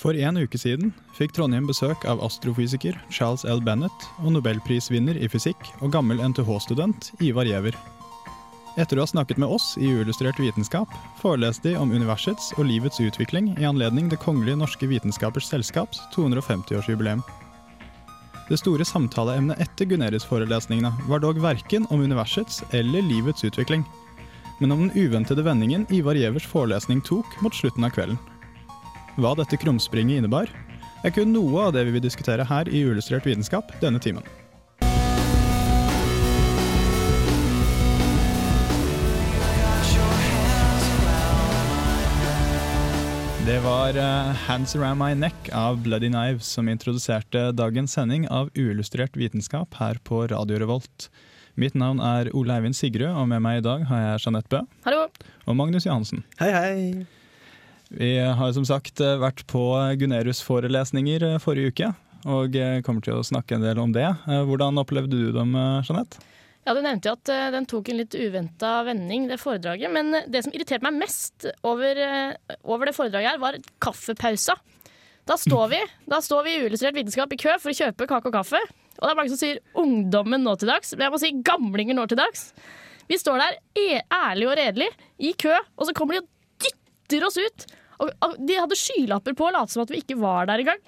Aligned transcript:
For 0.00 0.16
en 0.16 0.38
uke 0.40 0.56
siden 0.56 0.94
fikk 1.12 1.34
Trondheim 1.36 1.66
besøk 1.68 2.06
av 2.08 2.22
astrofysiker 2.24 2.96
Charles 3.12 3.44
L. 3.44 3.60
Bennett 3.60 4.06
og 4.22 4.32
nobelprisvinner 4.32 5.18
i 5.20 5.28
fysikk 5.28 5.60
og 5.84 5.92
gammel 5.92 6.22
NTH-student 6.24 7.10
Ivar 7.20 7.44
Giæver. 7.44 7.76
Etter 8.80 8.96
å 8.96 9.04
ha 9.04 9.10
snakket 9.10 9.36
med 9.42 9.52
oss 9.52 9.74
i 9.76 9.90
Uillustrert 9.92 10.40
vitenskap, 10.40 10.88
foreleste 11.20 11.68
de 11.68 11.76
om 11.76 11.92
universets 11.92 12.48
og 12.56 12.64
livets 12.70 13.02
utvikling 13.02 13.52
i 13.58 13.66
anledning 13.68 14.08
Det 14.08 14.22
kongelige 14.22 14.62
norske 14.62 14.88
vitenskapers 14.88 15.50
selskaps 15.52 16.00
250-årsjubileum. 16.16 17.20
Det 18.48 18.56
store 18.58 18.86
samtaleemnet 18.88 19.60
etter 19.60 19.90
Gunerius-forelesningene 19.90 20.94
var 21.10 21.20
dog 21.20 21.42
verken 21.44 21.84
om 21.90 22.00
universets 22.00 22.64
eller 22.72 23.04
livets 23.04 23.44
utvikling, 23.44 23.84
men 24.64 24.72
om 24.72 24.86
den 24.88 24.96
uventede 24.96 25.44
vendingen 25.44 25.84
Ivar 25.92 26.16
Giævers 26.16 26.48
forelesning 26.48 27.04
tok 27.04 27.36
mot 27.44 27.54
slutten 27.54 27.84
av 27.84 27.92
kvelden. 27.98 28.18
Hva 29.20 29.34
dette 29.36 29.58
krumspringet 29.60 30.22
innebar, 30.22 30.48
er 31.04 31.12
kun 31.12 31.28
noe 31.34 31.66
av 31.66 31.74
det 31.76 31.82
vi 31.84 31.92
vil 31.92 32.04
diskutere 32.04 32.44
her 32.48 32.68
i 32.72 32.80
Uillustrert 32.86 33.26
vitenskap 33.28 33.68
denne 33.82 34.00
timen. 34.00 34.24
Det 43.44 43.58
var 43.66 43.98
eh, 43.98 44.32
'Hands 44.46 44.76
Around 44.76 45.02
My 45.02 45.12
Neck' 45.12 45.52
av 45.52 45.82
Bloody 45.84 46.08
Knives 46.08 46.46
som 46.46 46.68
introduserte 46.68 47.50
dagens 47.52 47.92
sending 47.92 48.28
av 48.28 48.48
Uillustrert 48.56 49.20
vitenskap 49.20 49.74
her 49.82 50.00
på 50.00 50.24
Radio 50.32 50.64
Revolt. 50.64 51.10
Mitt 51.60 51.74
navn 51.74 52.00
er 52.00 52.32
Ole 52.32 52.56
Eivind 52.56 52.78
Sigrud, 52.78 53.10
og 53.10 53.28
med 53.28 53.42
meg 53.44 53.60
i 53.60 53.68
dag 53.68 53.84
har 53.90 54.04
jeg 54.06 54.24
Jeanette 54.24 54.48
Bø 54.48 54.64
Hallo. 54.86 55.08
og 55.44 55.56
Magnus 55.56 55.84
Johansen. 55.84 56.24
Hei, 56.40 56.52
hei. 56.56 57.19
Vi 57.90 58.18
har 58.18 58.52
som 58.54 58.64
sagt 58.66 59.00
eh, 59.02 59.18
vært 59.18 59.42
på 59.50 59.60
Gunerius-forelesninger 59.98 61.24
eh, 61.26 61.38
forrige 61.42 61.72
uke, 61.72 61.88
og 62.30 62.54
eh, 62.54 62.78
kommer 62.86 63.02
til 63.02 63.18
å 63.18 63.24
snakke 63.26 63.56
en 63.56 63.64
del 63.66 63.80
om 63.82 63.90
det. 63.94 64.06
Hvordan 64.28 64.78
opplevde 64.78 65.18
du 65.18 65.32
dem, 65.34 65.56
Jeanette? 65.82 66.22
Ja, 66.62 66.74
Du 66.76 66.82
nevnte 66.84 67.10
jo 67.10 67.16
at 67.16 67.30
den 67.54 67.66
tok 67.66 67.88
en 67.90 67.98
litt 67.98 68.14
uventa 68.14 68.84
vending, 68.86 69.26
det 69.26 69.40
foredraget. 69.42 69.90
Men 69.90 70.12
det 70.30 70.44
som 70.44 70.54
irriterte 70.54 70.86
meg 70.86 71.00
mest 71.00 71.48
over, 71.66 71.98
over 72.62 72.86
det 72.86 72.94
foredraget, 72.94 73.32
her, 73.32 73.40
var 73.42 73.58
kaffepausa. 73.82 74.54
Da 75.26 75.38
står 75.40 75.66
vi 75.72 75.80
Da 76.10 76.20
står 76.22 76.44
vi 76.46 76.52
i 76.54 76.60
Uillustrert 76.62 76.96
vitenskap 76.96 77.32
i 77.32 77.40
kø 77.40 77.56
for 77.62 77.72
å 77.72 77.78
kjøpe 77.80 78.06
kake 78.10 78.30
og 78.30 78.36
kaffe. 78.36 78.60
Og 79.00 79.02
det 79.02 79.10
er 79.10 79.18
mange 79.18 79.32
som 79.32 79.40
sier 79.40 79.58
'ungdommen 79.74 80.44
nå 80.44 80.54
til 80.60 80.68
dags', 80.68 80.92
men 80.94 81.08
jeg 81.08 81.12
må 81.14 81.18
si 81.18 81.32
'gamlinger 81.32 81.96
nå 81.96 82.06
til 82.06 82.20
dags'. 82.20 82.52
Vi 83.08 83.18
står 83.18 83.40
der 83.40 83.58
e 83.74 84.02
ærlig 84.12 84.46
og 84.46 84.56
redelig 84.60 84.90
i 85.18 85.32
kø, 85.32 85.56
og 85.78 85.86
så 85.88 85.96
kommer 85.96 86.14
de 86.14 86.20
og 86.20 86.28
dytter 87.10 87.26
oss 87.26 87.40
ut. 87.40 87.66
Og, 88.00 88.38
de 88.38 88.56
hadde 88.56 88.78
skylapper 88.78 89.36
på 89.36 89.50
og 89.50 89.54
lot 89.56 89.72
som 89.72 89.84
at 89.84 89.92
vi 89.92 90.00
ikke 90.02 90.18
var 90.20 90.48
der 90.50 90.62
engang. 90.62 90.80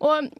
Og 0.00 0.30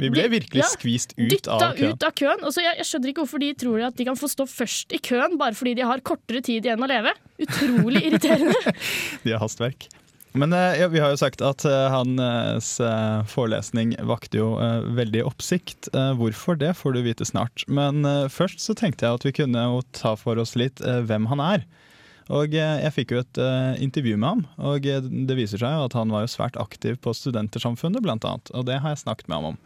Vi 0.00 0.10
ble 0.12 0.26
virkelig 0.32 0.66
skvist 0.74 1.14
ut 1.18 1.48
av 1.50 1.74
køen. 1.76 1.94
ut 1.94 2.04
av 2.06 2.12
køen. 2.16 2.44
Og 2.44 2.54
så 2.54 2.64
jeg, 2.64 2.78
jeg 2.80 2.88
skjønner 2.88 3.12
ikke 3.12 3.24
hvorfor 3.24 3.42
de 3.42 3.52
tror 3.64 3.86
at 3.88 3.96
de 3.98 4.06
kan 4.08 4.18
få 4.20 4.30
stå 4.30 4.46
først 4.48 4.94
i 4.96 5.00
køen 5.02 5.38
bare 5.40 5.56
fordi 5.56 5.74
de 5.80 5.88
har 5.88 6.04
kortere 6.04 6.44
tid 6.44 6.68
igjen 6.68 6.84
å 6.84 6.90
leve. 6.90 7.14
Utrolig 7.40 8.04
irriterende. 8.10 8.76
De 9.24 9.34
har 9.34 9.42
hastverk. 9.42 9.88
Men 10.32 10.52
eh, 10.52 10.78
ja, 10.80 10.88
vi 10.88 11.00
har 11.02 11.10
jo 11.10 11.18
sagt 11.18 11.42
at 11.42 11.64
eh, 11.66 11.86
hans 11.90 12.72
eh, 12.80 13.22
forelesning 13.30 13.96
vakte 14.06 14.38
jo 14.38 14.52
veldig 14.94 15.24
oppsikt. 15.26 15.90
Hvorfor 15.90 16.58
det 16.60 16.74
får 16.78 16.94
du 16.94 17.02
vite 17.06 17.26
snart. 17.26 17.64
Men 17.66 18.04
først 18.30 18.62
så 18.62 18.76
tenkte 18.78 19.06
jeg 19.06 19.20
at 19.20 19.26
vi 19.26 19.34
kunne 19.42 19.66
ta 19.96 20.14
for 20.18 20.38
oss 20.40 20.56
litt 20.58 20.80
hvem 20.80 21.28
han 21.32 21.42
er. 21.42 21.66
Og 22.30 22.54
eh, 22.54 22.76
jeg 22.84 22.94
fikk 22.94 23.12
jo 23.14 23.22
et 23.24 23.38
eh, 23.42 23.80
intervju 23.82 24.14
med 24.14 24.28
ham, 24.28 24.42
og 24.62 24.86
eh, 24.86 25.02
det 25.02 25.34
viser 25.38 25.58
seg 25.58 25.74
jo 25.74 25.86
at 25.88 25.96
han 25.98 26.12
var 26.14 26.22
jo 26.22 26.30
svært 26.30 26.58
aktiv 26.62 27.00
på 27.02 27.14
Studentersamfunnet 27.16 28.04
blant 28.04 28.26
annet, 28.26 28.52
og 28.54 28.68
det 28.68 28.78
har 28.84 28.94
jeg 28.94 29.02
snakket 29.02 29.30
med 29.30 29.40
ham 29.40 29.48
om. 29.50 29.58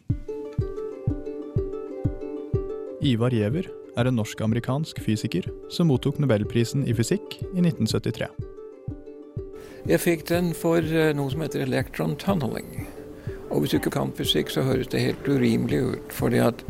Ivar 3.04 3.36
Giæver 3.36 3.68
er 4.00 4.08
en 4.08 4.16
norsk-amerikansk 4.16 5.02
fysiker 5.04 5.50
som 5.70 5.90
mottok 5.92 6.16
nobelprisen 6.22 6.86
i 6.88 6.96
fysikk 6.96 7.36
i 7.52 7.60
1973. 7.60 8.30
Jeg 9.84 10.00
fikk 10.00 10.24
den 10.30 10.54
for 10.56 10.80
noe 11.12 11.28
som 11.28 11.44
heter 11.44 11.66
electron 11.66 12.16
tunneling. 12.16 12.86
Og 13.52 13.60
hvis 13.60 13.74
du 13.74 13.76
ikke 13.76 13.92
kan 13.98 14.14
fysikk, 14.16 14.48
så 14.50 14.64
høres 14.64 14.88
det 14.88 15.02
helt 15.04 15.28
urimelig 15.28 15.82
ut. 15.84 16.12
fordi 16.16 16.40
at 16.40 16.64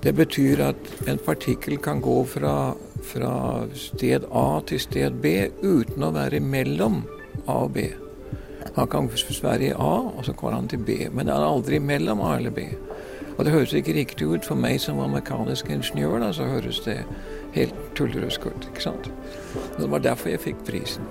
det 0.00 0.14
betyr 0.16 0.62
at 0.70 1.08
en 1.10 1.18
partikkel 1.18 1.76
kan 1.82 2.00
gå 2.00 2.22
fra, 2.24 2.74
fra 3.04 3.32
sted 3.74 4.26
A 4.30 4.60
til 4.66 4.80
sted 4.82 5.18
B 5.22 5.48
uten 5.62 6.04
å 6.04 6.12
være 6.14 6.40
mellom 6.40 7.02
A 7.46 7.56
og 7.64 7.74
B. 7.76 7.88
Han 8.76 8.88
kan 8.90 9.08
være 9.10 9.70
i 9.70 9.72
A, 9.72 9.94
og 10.14 10.24
så 10.24 10.32
går 10.32 10.52
han 10.52 10.68
til 10.68 10.78
B. 10.78 11.08
Men 11.12 11.28
han 11.28 11.40
er 11.40 11.48
aldri 11.48 11.78
mellom 11.78 12.20
A 12.20 12.36
eller 12.36 12.50
B. 12.54 12.68
Og 13.38 13.44
det 13.44 13.54
høres 13.54 13.72
ikke 13.72 13.94
riktig 13.96 14.26
ut 14.28 14.44
for 14.44 14.58
meg 14.58 14.80
som 14.82 14.98
var 15.00 15.08
mekanisk 15.08 15.70
ingeniør. 15.72 16.18
Da, 16.20 16.32
så 16.36 16.44
høres 16.44 16.82
det 16.84 16.98
helt 17.56 17.74
tullerusk 17.96 18.46
ut. 18.46 18.68
ikke 18.68 18.84
sant? 18.84 19.10
Det 19.78 19.88
var 19.90 20.04
derfor 20.04 20.34
jeg 20.34 20.44
fikk 20.44 20.60
prisen. 20.68 21.08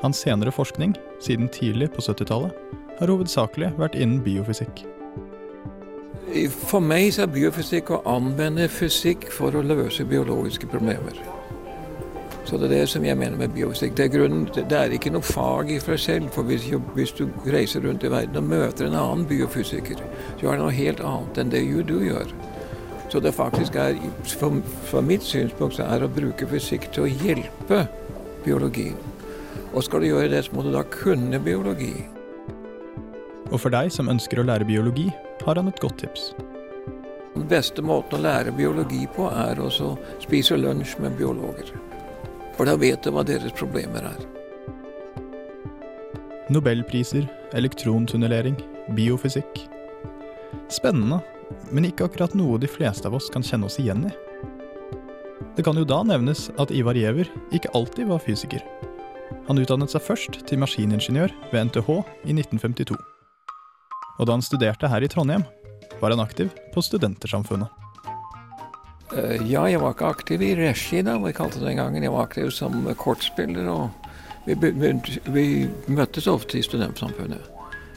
Hans 0.00 0.20
senere 0.24 0.52
forskning, 0.52 0.96
siden 1.20 1.48
tidlig 1.48 1.90
på 1.92 2.04
70-tallet, 2.04 2.52
har 2.98 3.10
hovedsakelig 3.10 3.72
vært 3.78 3.96
innen 3.96 4.20
biofysikk. 4.24 4.84
For 6.34 6.82
meg 6.82 7.12
så 7.14 7.24
er 7.24 7.30
biofysikk 7.30 7.92
å 7.94 8.00
anvende 8.10 8.66
fysikk 8.72 9.28
for 9.30 9.54
å 9.54 9.62
løse 9.62 10.06
biologiske 10.08 10.66
problemer. 10.66 11.20
Så 12.44 12.58
det 12.58 12.66
er 12.66 12.72
det 12.74 12.88
som 12.90 13.04
jeg 13.06 13.16
mener 13.16 13.38
med 13.38 13.54
biofysikk. 13.54 13.94
Det 13.96 14.04
er, 14.04 14.10
grunnen, 14.12 14.48
det 14.54 14.76
er 14.76 14.92
ikke 14.92 15.12
noe 15.14 15.24
fag 15.24 15.70
i 15.70 15.78
seg 15.80 16.00
selv. 16.02 16.32
For 16.34 16.44
hvis, 16.48 16.66
hvis 16.96 17.14
du 17.16 17.28
reiser 17.46 17.86
rundt 17.86 18.04
i 18.04 18.10
verden 18.12 18.40
og 18.42 18.50
møter 18.50 18.88
en 18.88 18.98
annen 18.98 19.24
biofysiker, 19.30 20.02
så 20.40 20.50
er 20.50 20.58
det 20.58 20.64
noe 20.64 20.74
helt 20.74 21.00
annet 21.06 21.40
enn 21.40 21.54
det 21.54 21.62
du 21.88 21.96
gjør. 22.02 22.34
Så 23.12 23.22
det 23.22 23.34
faktisk 23.34 23.78
er, 23.78 23.94
for, 24.26 25.00
mitt 25.00 25.22
synspunkt, 25.22 25.78
så 25.78 25.86
er 25.86 26.02
å 26.02 26.10
bruke 26.10 26.48
fysikk 26.50 26.90
til 26.92 27.06
å 27.06 27.12
hjelpe 27.12 27.84
biologien. 28.44 28.98
Og 29.72 29.86
skal 29.86 30.02
du 30.02 30.10
gjøre 30.10 30.32
det, 30.34 30.44
så 30.44 30.56
må 30.56 30.66
du 30.66 30.72
da 30.74 30.82
kunne 30.90 31.38
biologi. 31.40 31.94
Og 33.52 33.60
for 33.60 33.70
deg 33.70 33.92
som 33.94 34.10
ønsker 34.10 34.42
å 34.42 34.48
lære 34.48 34.66
biologi, 34.66 35.08
har 35.42 35.58
han 35.58 35.68
et 35.68 35.80
godt 35.82 35.98
tips. 36.04 36.32
Den 37.34 37.48
beste 37.50 37.82
måten 37.82 38.20
å 38.20 38.22
lære 38.22 38.54
biologi 38.54 39.02
på 39.16 39.26
er 39.32 39.58
å 39.58 39.70
spise 40.22 40.56
lunsj 40.56 40.96
med 41.02 41.16
biologer. 41.18 41.72
For 42.54 42.68
da 42.68 42.76
vet 42.78 43.02
du 43.02 43.10
hva 43.10 43.24
deres 43.26 43.54
problemer 43.58 44.06
er. 44.06 44.20
Nobelpriser, 46.54 47.26
elektrontunnelering, 47.56 48.54
biofysikk. 48.94 49.64
Spennende, 50.70 51.18
men 51.74 51.88
ikke 51.88 52.06
akkurat 52.06 52.36
noe 52.38 52.60
de 52.62 52.70
fleste 52.70 53.08
av 53.08 53.16
oss 53.18 53.30
kan 53.32 53.42
kjenne 53.42 53.66
oss 53.66 53.80
igjen 53.82 54.06
i. 54.06 54.12
Det 55.54 55.64
kan 55.66 55.78
jo 55.78 55.86
da 55.86 56.02
nevnes 56.06 56.48
at 56.58 56.72
Ivar 56.74 56.98
Giæver 56.98 57.30
ikke 57.54 57.72
alltid 57.74 58.10
var 58.10 58.22
fysiker. 58.22 58.62
Han 59.48 59.58
utdannet 59.60 59.92
seg 59.92 60.02
først 60.04 60.40
til 60.48 60.62
maskiningeniør 60.62 61.34
ved 61.52 61.70
NTH 61.70 61.90
i 62.24 62.36
1952. 62.36 63.13
Og 64.18 64.26
da 64.26 64.36
han 64.36 64.44
studerte 64.44 64.88
her 64.90 65.02
i 65.02 65.08
Trondheim, 65.10 65.44
var 66.00 66.10
han 66.14 66.22
aktiv 66.22 66.52
på 66.74 66.82
Studentersamfunnet. 66.82 67.68
Eh, 69.16 69.42
Ja, 69.50 69.66
jeg 69.68 69.80
var 69.80 69.94
ikke 69.94 70.10
aktiv 70.10 70.42
i 70.42 70.54
regi, 70.58 71.02
da, 71.02 71.18
vi 71.18 71.32
kalte 71.32 71.60
det 71.60 71.68
den 71.68 71.76
gangen. 71.76 72.02
Jeg 72.02 72.12
var 72.12 72.26
aktiv 72.28 72.50
som 72.50 72.84
kortspiller, 72.98 73.68
og 73.70 73.90
vi, 74.46 74.54
vi 75.26 75.46
møttes 75.86 76.26
ofte 76.26 76.58
i 76.58 76.62
studentsamfunnet. 76.62 77.50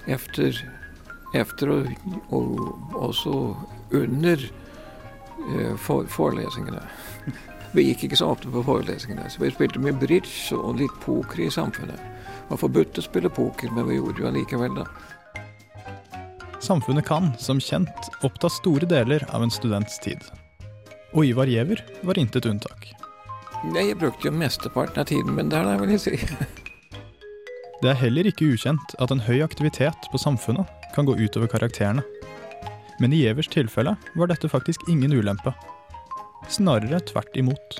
Efter, 0.08 0.56
efter 1.36 1.74
og, 1.74 1.90
og 2.32 3.02
også 3.10 3.34
under 3.98 4.38
eh, 4.38 5.76
for, 5.78 6.08
forelesningene. 6.08 6.82
Vi 7.76 7.84
gikk 7.90 8.08
ikke 8.08 8.18
så 8.20 8.32
ofte 8.32 8.50
på 8.50 8.64
forelesningene, 8.64 9.30
så 9.30 9.42
vi 9.44 9.52
spilte 9.52 9.82
mye 9.84 9.96
bridge 10.00 10.56
og 10.56 10.80
litt 10.80 10.94
poker 11.04 11.44
i 11.44 11.52
samfunnet. 11.52 12.00
Det 12.00 12.54
var 12.54 12.62
forbudt 12.62 12.98
å 13.02 13.04
spille 13.04 13.30
poker, 13.30 13.74
men 13.76 13.90
vi 13.90 13.98
gjorde 14.00 14.16
det 14.16 14.24
jo 14.24 14.30
allikevel, 14.32 14.78
da. 14.80 14.86
Samfunnet 16.68 17.06
kan, 17.06 17.30
som 17.40 17.62
kjent, 17.64 18.10
oppta 18.28 18.50
store 18.52 18.88
deler 18.90 19.24
av 19.32 19.44
en 19.46 19.52
students 19.54 20.02
tid. 20.04 20.20
Og 21.16 21.30
Ivar 21.30 21.48
Giæver 21.48 21.80
var 22.04 22.20
intet 22.20 22.44
unntak. 22.50 22.90
Nei, 23.72 23.86
Jeg 23.88 24.00
brukte 24.02 24.28
jo 24.28 24.34
mesteparten 24.36 25.00
av 25.00 25.08
tiden 25.08 25.32
min 25.38 25.48
der, 25.48 25.70
vil 25.80 25.96
jeg 25.96 26.04
si. 26.04 26.20
Det 27.82 27.94
er 27.94 28.02
heller 28.02 28.28
ikke 28.28 28.50
ukjent 28.52 28.98
at 29.00 29.14
en 29.14 29.24
høy 29.24 29.40
aktivitet 29.46 30.12
på 30.12 30.20
samfunnet 30.20 30.68
kan 30.96 31.08
gå 31.08 31.16
utover 31.16 31.48
karakterene. 31.48 32.04
Men 33.00 33.14
i 33.14 33.24
Gjevers 33.24 33.48
tilfelle 33.54 33.96
var 34.18 34.28
dette 34.28 34.50
faktisk 34.52 34.90
ingen 34.92 35.14
ulempe. 35.16 35.54
Snarere 36.50 37.00
tvert 37.08 37.38
imot. 37.38 37.80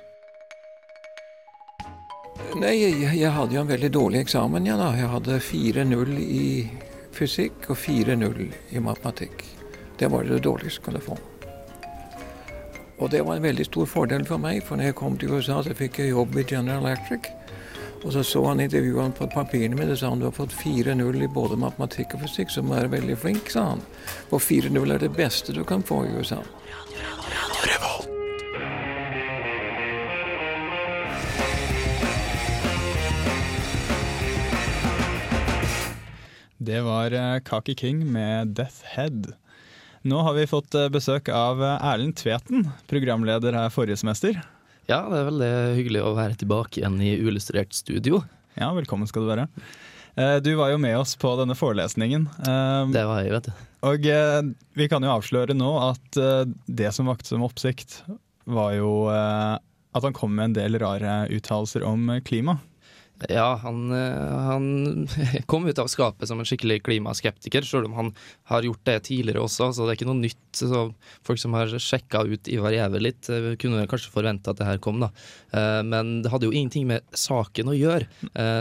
Nei, 2.56 2.76
jeg, 2.78 3.18
jeg 3.20 3.36
hadde 3.36 3.58
jo 3.58 3.66
en 3.66 3.74
veldig 3.74 3.92
dårlig 3.92 4.24
eksamen, 4.24 4.70
ja 4.70 4.78
da. 4.80 4.94
Jeg 4.96 5.12
hadde 5.12 5.42
4-0 5.44 6.20
i 6.24 6.46
fysikk 7.18 7.72
og 7.72 7.80
4-0 7.82 8.46
i 8.70 8.84
matematikk. 8.84 9.44
Det 9.98 10.10
var 10.14 10.24
det 10.24 10.44
dårligste 10.46 10.80
jeg 10.80 10.86
kunne 10.86 11.02
få. 11.02 11.18
Og 12.98 13.10
det 13.14 13.22
var 13.26 13.38
en 13.38 13.46
veldig 13.46 13.66
stor 13.66 13.86
fordel 13.86 14.26
for 14.26 14.42
meg, 14.42 14.64
for 14.66 14.78
når 14.78 14.90
jeg 14.90 14.98
kom 14.98 15.18
til 15.18 15.34
USA, 15.34 15.60
så 15.64 15.76
fikk 15.78 16.00
jeg 16.02 16.14
jobb 16.14 16.38
i 16.38 16.46
General 16.50 16.86
Electric. 16.86 17.30
Og 18.04 18.14
så 18.14 18.24
så 18.24 18.44
han 18.46 18.62
intervjuene 18.62 19.14
på 19.18 19.28
papirene 19.34 19.78
mine 19.78 19.94
og 19.94 20.00
sa 20.00 20.10
han 20.10 20.22
du 20.22 20.28
har 20.30 20.36
fått 20.38 20.54
4-0 20.54 21.24
i 21.24 21.30
både 21.34 21.58
matematikk 21.60 22.16
og 22.16 22.26
fysikk, 22.26 22.54
så 22.54 22.62
du 22.62 22.74
er 22.78 22.90
veldig 22.94 23.18
flink, 23.18 23.50
sa 23.54 23.66
han. 23.74 23.84
Og 24.30 24.42
4-0 24.42 24.94
er 24.94 25.02
det 25.02 25.14
beste 25.18 25.54
du 25.54 25.64
kan 25.66 25.86
få 25.86 26.06
i 26.06 26.16
USA. 26.18 26.42
Det 36.68 36.82
var 36.82 37.12
eh, 37.12 37.40
Kaki 37.40 37.76
King 37.76 38.12
med 38.12 38.48
Death 38.48 38.84
Head. 38.84 39.28
Nå 40.02 40.18
har 40.20 40.34
vi 40.34 40.48
fått 40.52 40.76
eh, 40.76 40.90
besøk 40.92 41.30
av 41.32 41.62
eh, 41.64 41.86
Erlend 41.94 42.18
Tveten, 42.20 42.66
programleder 42.92 43.56
her 43.56 43.72
forrige 43.72 43.96
semester. 44.02 44.36
Ja, 44.90 44.98
det 45.08 45.22
er 45.22 45.30
veldig 45.30 45.52
hyggelig 45.78 46.02
å 46.04 46.12
være 46.18 46.36
tilbake 46.42 46.82
igjen 46.82 47.00
i 47.00 47.14
Uillustrert 47.22 47.72
studio. 47.72 48.20
Ja, 48.60 48.74
velkommen 48.76 49.08
skal 49.08 49.24
du 49.24 49.32
være. 49.32 49.48
Du 50.44 50.50
var 50.60 50.74
jo 50.74 50.82
med 50.82 50.98
oss 50.98 51.16
på 51.16 51.32
denne 51.40 51.56
forelesningen. 51.56 52.26
Det 52.92 53.04
var 53.06 53.22
jeg, 53.22 53.32
vet 53.38 53.48
du. 53.48 53.66
Og 53.88 54.08
vi 54.82 54.88
kan 54.92 55.06
jo 55.06 55.12
avsløre 55.14 55.56
nå 55.56 55.70
at 55.86 56.18
det 56.66 56.90
som 56.96 57.08
vakte 57.12 57.30
som 57.30 57.46
oppsikt, 57.46 58.00
var 58.50 58.74
jo 58.80 59.06
at 59.12 60.08
han 60.08 60.18
kom 60.18 60.34
med 60.34 60.50
en 60.50 60.58
del 60.58 60.80
rare 60.82 61.28
uttalelser 61.30 61.86
om 61.86 62.10
klima. 62.26 62.58
Ja, 63.26 63.56
han, 63.64 63.92
eh, 63.92 64.38
han 64.46 65.08
kom 65.50 65.66
ut 65.68 65.80
av 65.82 65.88
skapet 65.90 66.30
som 66.30 66.40
en 66.40 66.46
skikkelig 66.46 66.84
klimaskeptiker, 66.86 67.66
selv 67.66 67.90
om 67.90 67.96
han 67.98 68.12
har 68.52 68.66
gjort 68.68 68.84
det 68.86 68.98
tidligere 69.10 69.42
også, 69.42 69.72
så 69.74 69.86
det 69.88 69.96
er 69.96 70.00
ikke 70.00 70.10
noe 70.10 70.22
nytt. 70.22 70.44
Så 70.58 70.84
folk 71.26 71.42
som 71.42 71.56
har 71.58 71.72
sjekka 71.82 72.22
ut 72.30 72.50
Ivar 72.52 72.76
Gjæver 72.76 73.04
litt, 73.04 73.30
eh, 73.34 73.56
kunne 73.62 73.88
kanskje 73.90 74.14
forvente 74.14 74.54
at 74.54 74.62
det 74.62 74.68
her 74.70 74.82
kom, 74.84 75.02
da. 75.02 75.10
Eh, 75.52 75.82
Men 75.88 76.22
det 76.22 76.32
hadde 76.34 76.46
jo 76.50 76.54
ingenting 76.54 76.86
med 76.90 77.02
saken 77.12 77.72
å 77.72 77.78
gjøre, 77.78 78.06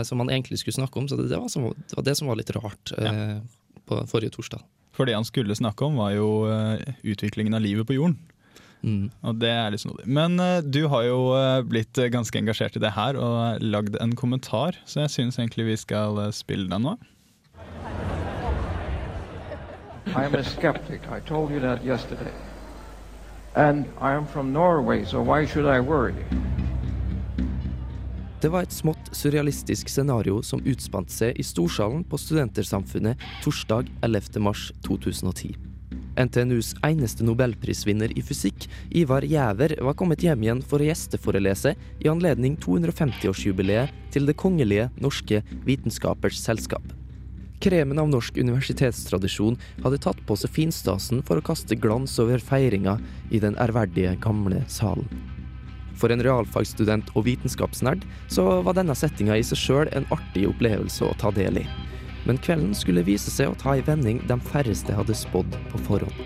som 0.05 0.19
han 0.21 0.29
egentlig 0.31 0.59
skulle 0.61 0.77
snakke 0.77 0.99
om, 0.99 1.07
så 1.09 1.17
det 1.19 1.37
var, 1.37 1.47
det, 1.49 1.95
var 1.95 2.03
det 2.05 2.15
som 2.17 2.27
var 2.27 2.37
litt 2.39 2.49
rart 2.55 2.93
på 3.87 3.99
forrige 4.09 4.33
torsdag. 4.33 4.63
For 4.95 5.05
det 5.05 5.13
han 5.13 5.25
skulle 5.27 5.55
snakke 5.55 5.85
om, 5.85 5.99
var 5.99 6.15
jo 6.15 6.29
utviklingen 7.05 7.53
av 7.53 7.61
livet 7.61 7.87
på 7.87 7.97
jorden. 7.97 8.17
Mm. 8.87 9.09
Og 9.27 9.39
det 9.41 9.51
er 9.51 9.73
litt 9.73 9.83
snodig. 9.83 10.07
Men 10.07 10.39
uh, 10.39 10.61
du 10.63 10.85
har 10.91 11.03
jo 11.07 11.19
uh, 11.35 11.59
blitt 11.67 11.99
eh, 11.99 12.11
ganske 12.13 12.39
engasjert 12.39 12.77
i 12.79 12.83
det 12.83 12.93
her 12.95 13.19
og 13.19 13.63
lagd 13.63 13.99
en 14.03 14.15
kommentar, 14.15 14.79
så 14.87 15.03
jeg 15.03 15.15
syns 15.15 15.39
egentlig 15.41 15.67
vi 15.73 15.77
skal 15.83 16.21
spille 16.35 16.69
den 16.71 16.87
nå. 16.87 16.95
I 20.15 20.23
am 20.23 20.35
a 20.35 20.43
skeptic. 20.43 21.01
I 21.11 21.19
told 21.19 21.51
you 21.51 21.59
that 21.59 21.83
yesterday. 21.83 22.31
And 23.55 23.85
I 23.99 24.13
am 24.13 24.25
from 24.25 24.53
Norway, 24.53 25.03
so 25.03 25.21
why 25.21 25.45
should 25.45 25.65
I 25.65 25.79
worry? 25.79 26.15
Det 28.41 28.51
var 28.53 28.67
et 28.67 28.73
smått 28.73 29.09
surrealistisk 29.17 29.89
scenario 29.89 30.43
som 30.45 30.61
utspant 30.61 31.09
seg 31.09 31.39
i 31.41 31.45
Storsalen 31.45 32.03
på 32.05 32.19
Studentersamfunnet 32.21 33.17
torsdag 33.43 33.89
11. 34.05 34.45
mars 36.17 36.31
2010. 36.31 36.47
NTNUs 36.47 36.75
eneste 36.83 37.23
nobelprisvinner 37.23 38.11
i 38.17 38.21
fysikk, 38.21 38.67
Ivar 38.91 39.21
Gjæver, 39.21 39.77
var 39.81 39.93
kommet 39.93 40.21
hjem 40.21 40.43
igjen 40.43 40.61
for 40.61 40.79
å 40.79 40.87
gjesteforelese 40.87 41.75
i 41.99 42.09
anledning 42.09 42.57
250-årsjubileet 42.57 43.89
til 44.11 44.25
Det 44.25 44.35
kongelige 44.35 44.89
norske 44.97 45.43
vitenskapers 45.65 46.39
selskap. 46.39 46.83
Kremen 47.59 47.97
av 47.97 48.09
norsk 48.09 48.37
universitetstradisjon 48.37 49.57
hadde 49.83 49.97
tatt 49.97 50.19
på 50.27 50.35
seg 50.37 50.51
finstasen 50.53 51.23
for 51.23 51.37
å 51.37 51.41
kaste 51.45 51.75
glans 51.75 52.19
over 52.19 52.37
feiringa 52.39 52.99
i 53.31 53.39
den 53.39 53.57
ærverdige, 53.57 54.15
gamle 54.21 54.63
salen. 54.67 55.07
For 55.97 56.13
en 56.13 56.21
realfagsstudent 56.21 57.09
og 57.15 57.25
vitenskapsnerd 57.25 58.05
så 58.29 58.61
var 58.61 58.77
denne 58.77 58.93
settinga 58.93 59.37
i 59.37 59.43
seg 59.43 59.57
sjøl 59.57 59.89
en 59.97 60.05
artig 60.13 60.45
opplevelse 60.49 61.05
å 61.05 61.17
ta 61.17 61.31
del 61.33 61.63
i. 61.63 61.65
Men 62.27 62.37
kvelden 62.37 62.75
skulle 62.75 63.05
vise 63.07 63.31
seg 63.31 63.53
å 63.53 63.55
ta 63.55 63.77
en 63.77 63.85
vending 63.87 64.19
de 64.27 64.35
færreste 64.49 64.91
hadde 64.93 65.15
spådd 65.15 65.55
på 65.71 65.79
forhånd. 65.87 66.23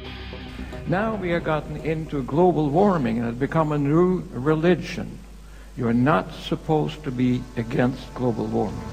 Now 0.89 1.15
we 1.21 1.29
have 1.29 1.45
gotten 1.45 1.77
into 1.85 2.23
global 2.23 2.69
warming 2.69 3.19
and 3.19 3.27
it 3.27 3.33
has 3.33 3.39
become 3.39 3.71
a 3.71 3.77
new 3.77 4.23
religion. 4.33 5.07
You 5.77 5.87
are 5.87 5.93
not 5.93 6.33
supposed 6.33 7.03
to 7.03 7.11
be 7.11 7.41
against 7.55 8.13
global 8.15 8.47
warming. 8.47 8.87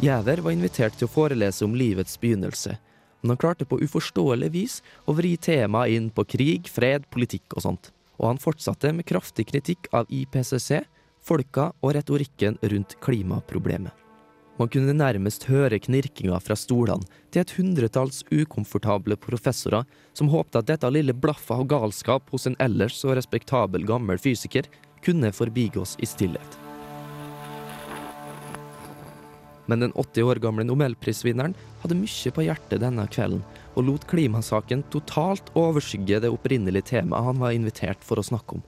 Gjæver 0.00 0.44
var 0.44 0.54
invitert 0.54 0.94
til 0.94 1.08
å 1.08 1.10
forelese 1.10 1.64
om 1.66 1.74
livets 1.74 2.20
begynnelse, 2.22 2.76
men 3.20 3.32
han 3.32 3.40
klarte 3.40 3.66
på 3.66 3.80
uforståelig 3.82 4.50
vis 4.54 4.76
å 5.10 5.14
vri 5.18 5.32
temaet 5.36 5.96
inn 5.96 6.10
på 6.14 6.22
krig, 6.28 6.68
fred, 6.70 7.08
politikk 7.10 7.56
og 7.56 7.64
sånt. 7.64 7.90
Og 8.20 8.28
han 8.30 8.38
fortsatte 8.42 8.92
med 8.94 9.08
kraftig 9.10 9.48
kritikk 9.50 9.90
av 9.90 10.06
IPCC, 10.06 10.84
folka 11.18 11.72
og 11.82 11.96
retorikken 11.98 12.60
rundt 12.62 12.94
klimaproblemet. 13.02 14.07
Man 14.58 14.70
kunne 14.74 14.94
nærmest 14.96 15.44
høre 15.46 15.78
knirkinga 15.78 16.38
fra 16.42 16.56
stolene 16.58 17.06
til 17.30 17.44
et 17.44 17.52
hundretalls 17.54 18.24
ukomfortable 18.32 19.14
professorer 19.22 19.86
som 20.18 20.30
håpte 20.32 20.58
at 20.58 20.66
dette 20.66 20.88
lille 20.90 21.14
blaffet 21.14 21.54
av 21.54 21.68
galskap 21.70 22.32
hos 22.34 22.48
en 22.50 22.58
ellers 22.62 22.96
så 22.98 23.14
respektabel 23.14 23.86
gammel 23.86 24.18
fysiker 24.18 24.66
kunne 25.06 25.30
forbigås 25.30 25.94
i 26.02 26.08
stillhet. 26.10 26.58
Men 29.68 29.84
den 29.84 29.92
80 29.92 30.26
år 30.26 30.40
gamle 30.42 30.64
nobelprisvinneren 30.66 31.54
hadde 31.84 32.00
mye 32.00 32.32
på 32.34 32.46
hjertet 32.46 32.82
denne 32.82 33.04
kvelden, 33.12 33.44
og 33.76 33.84
lot 33.84 34.08
klimasaken 34.10 34.82
totalt 34.90 35.52
overskygge 35.54 36.22
det 36.24 36.32
opprinnelige 36.32 36.96
temaet 36.96 37.28
han 37.28 37.38
var 37.38 37.54
invitert 37.54 38.02
for 38.02 38.18
å 38.18 38.26
snakke 38.26 38.58
om. 38.58 38.64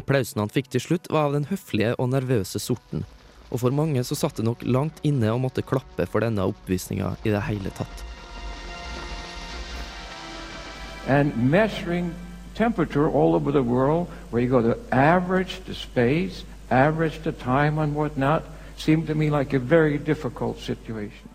Applausen 0.00 0.40
han 0.40 0.50
fikk 0.50 0.72
til 0.72 0.82
slutt, 0.82 1.10
var 1.12 1.28
av 1.28 1.36
den 1.36 1.46
høflige 1.50 1.92
og 2.00 2.10
nervøse 2.14 2.58
sorten, 2.62 3.04
og 3.50 3.60
for 3.62 3.74
mange 3.74 4.02
så 4.06 4.14
satt 4.14 4.38
det 4.38 4.46
nok 4.46 4.62
langt 4.62 5.00
inne 5.06 5.32
å 5.32 5.40
måtte 5.42 5.66
klappe 5.66 6.06
for 6.06 6.22
denne 6.22 6.46
oppvisninga 6.50 7.16
i 7.24 7.34
det 7.34 7.42
hele 7.48 7.72
tatt. 7.74 8.04
And 11.08 11.34
measuring 11.50 12.12
temperature 12.54 13.08
all 13.08 13.34
over 13.34 13.50
the 13.50 13.62
world, 13.62 14.06
where 14.30 14.42
you 14.42 14.48
go 14.48 14.62
to 14.62 14.78
average 14.92 15.60
the 15.66 15.74
space, 15.74 16.44
average 16.70 17.22
the 17.22 17.32
time 17.32 17.78
and 17.78 17.94
whatnot, 17.94 18.44
seemed 18.76 19.06
to 19.06 19.14
me 19.14 19.30
like 19.30 19.52
a 19.54 19.58
very 19.58 19.98
difficult 19.98 20.58
situation. 20.58 21.29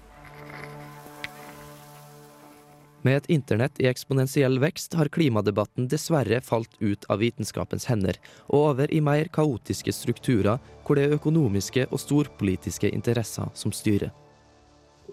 Med 3.06 3.18
et 3.18 3.28
internett 3.30 3.78
i 3.78 3.86
eksponentiell 3.86 4.58
vekst 4.58 4.96
har 4.98 5.12
klimadebatten 5.14 5.86
dessverre 5.92 6.40
falt 6.42 6.72
ut 6.80 7.04
av 7.06 7.20
vitenskapens 7.22 7.86
hender 7.86 8.18
og 8.48 8.72
over 8.72 8.90
i 8.90 9.02
mer 9.06 9.30
kaotiske 9.30 9.94
strukturer 9.94 10.58
hvor 10.88 10.98
det 10.98 11.04
er 11.06 11.14
økonomiske 11.20 11.86
og 11.92 12.02
storpolitiske 12.02 12.90
interesser 12.90 13.52
som 13.54 13.74
styrer. 13.76 14.10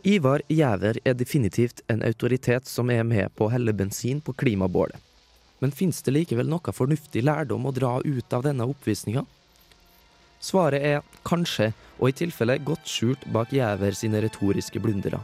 Ivar 0.08 0.40
Gjæver 0.48 1.02
er 1.04 1.18
definitivt 1.20 1.84
en 1.92 2.00
autoritet 2.02 2.66
som 2.66 2.88
er 2.90 3.04
med 3.04 3.28
på 3.36 3.46
å 3.46 3.52
helle 3.52 3.76
bensin 3.76 4.24
på 4.24 4.32
klimabålet. 4.40 4.96
Men 5.60 5.70
fins 5.70 6.00
det 6.02 6.16
likevel 6.16 6.48
noe 6.48 6.74
fornuftig 6.74 7.22
lærdom 7.22 7.68
å 7.68 7.74
dra 7.76 7.98
ut 8.00 8.32
av 8.32 8.48
denne 8.48 8.64
oppvisninga? 8.72 9.26
Svaret 10.42 10.82
er 10.82 11.04
kanskje, 11.28 11.70
og 12.00 12.08
i 12.08 12.16
tilfelle 12.24 12.56
godt 12.66 12.88
skjult 12.88 13.28
bak 13.36 13.52
Gjæver 13.54 13.94
sine 13.94 14.24
retoriske 14.24 14.80
blundere. 14.82 15.20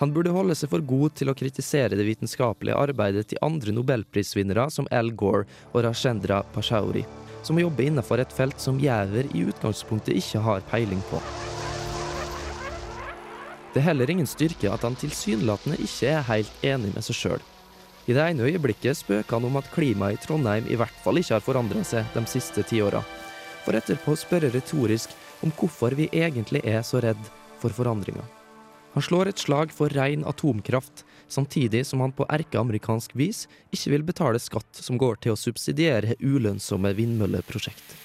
Han 0.00 0.10
burde 0.14 0.32
holde 0.34 0.56
seg 0.58 0.72
for 0.72 0.82
god 0.82 1.14
til 1.18 1.30
å 1.30 1.36
kritisere 1.38 1.94
det 1.94 2.06
vitenskapelige 2.08 2.78
arbeidet 2.78 3.28
til 3.30 3.42
andre 3.46 3.74
nobelprisvinnere 3.76 4.66
som 4.74 4.88
Al 4.90 5.12
Gore 5.14 5.46
og 5.70 5.84
Rajendra 5.86 6.42
Pashauri, 6.54 7.04
som 7.46 7.60
jobber 7.60 7.86
innenfor 7.86 8.22
et 8.22 8.34
felt 8.34 8.58
som 8.60 8.80
Gjæver 8.82 9.30
i 9.30 9.44
utgangspunktet 9.46 10.18
ikke 10.18 10.42
har 10.42 10.66
peiling 10.72 11.02
på. 11.12 11.22
Det 13.74 13.82
er 13.82 13.88
heller 13.88 14.10
ingen 14.10 14.28
styrke 14.30 14.70
at 14.70 14.84
han 14.86 14.98
tilsynelatende 14.98 15.78
ikke 15.82 16.10
er 16.10 16.28
helt 16.28 16.66
enig 16.66 16.92
med 16.94 17.06
seg 17.06 17.18
sjøl. 17.18 17.42
I 18.04 18.14
det 18.14 18.22
ene 18.22 18.46
øyeblikket 18.50 18.98
spøker 18.98 19.38
han 19.38 19.48
om 19.48 19.58
at 19.58 19.70
klimaet 19.72 20.18
i 20.18 20.26
Trondheim 20.26 20.66
i 20.68 20.76
hvert 20.78 21.02
fall 21.06 21.18
ikke 21.18 21.38
har 21.38 21.46
forandra 21.46 21.82
seg 21.86 22.06
de 22.14 22.22
siste 22.30 22.66
tiåra, 22.68 23.00
for 23.64 23.78
etterpå 23.78 24.12
å 24.12 24.20
spørre 24.20 24.52
retorisk 24.54 25.14
om 25.42 25.54
hvorfor 25.54 25.96
vi 25.96 26.10
egentlig 26.12 26.62
er 26.68 26.82
så 26.86 27.00
redd 27.02 27.30
for 27.62 27.72
forandringer. 27.74 28.43
Han 28.94 29.02
slår 29.02 29.28
et 29.28 29.42
slag 29.42 29.72
for 29.74 29.90
ren 29.90 30.22
atomkraft, 30.24 31.04
samtidig 31.26 31.82
som 31.86 32.00
han 32.00 32.12
på 32.14 32.26
erkeamerikansk 32.30 33.16
vis 33.18 33.48
ikke 33.74 33.90
vil 33.90 34.06
betale 34.06 34.38
skatt 34.38 34.78
som 34.86 34.98
går 34.98 35.18
til 35.24 35.34
å 35.34 35.40
subsidiere 35.40 36.14
ulønnsomme 36.22 36.94
vindmølleprosjekt. 36.94 37.96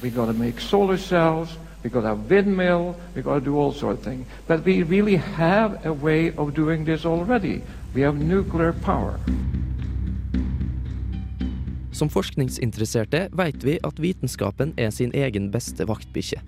We 0.00 0.10
got 0.10 0.26
to 0.26 0.32
make 0.32 0.60
solar 0.60 0.96
cells. 0.96 1.58
We 1.82 1.90
got 1.90 2.00
to 2.02 2.08
have 2.08 2.30
windmill. 2.30 2.94
We 3.14 3.22
got 3.22 3.34
to 3.34 3.44
do 3.44 3.58
all 3.60 3.72
sorts 3.72 4.00
of 4.00 4.04
things. 4.04 4.26
But 4.48 4.64
we 4.64 4.82
really 4.82 5.16
have 5.16 5.84
a 5.84 5.92
way 5.92 6.32
of 6.36 6.54
doing 6.54 6.84
this 6.84 7.04
already. 7.04 7.60
We 7.94 8.02
have 8.02 8.16
nuclear 8.16 8.72
power. 8.72 9.20
Som 11.92 12.08
forskningsinteresserte 12.08 13.28
vet 13.32 13.64
vi 13.64 13.78
at 13.84 14.00
vitenskapen 14.00 14.72
er 14.76 14.90
sin 14.90 15.12
egen 15.14 15.52
beste 15.52 15.84
vaktbikkje. 15.86 16.40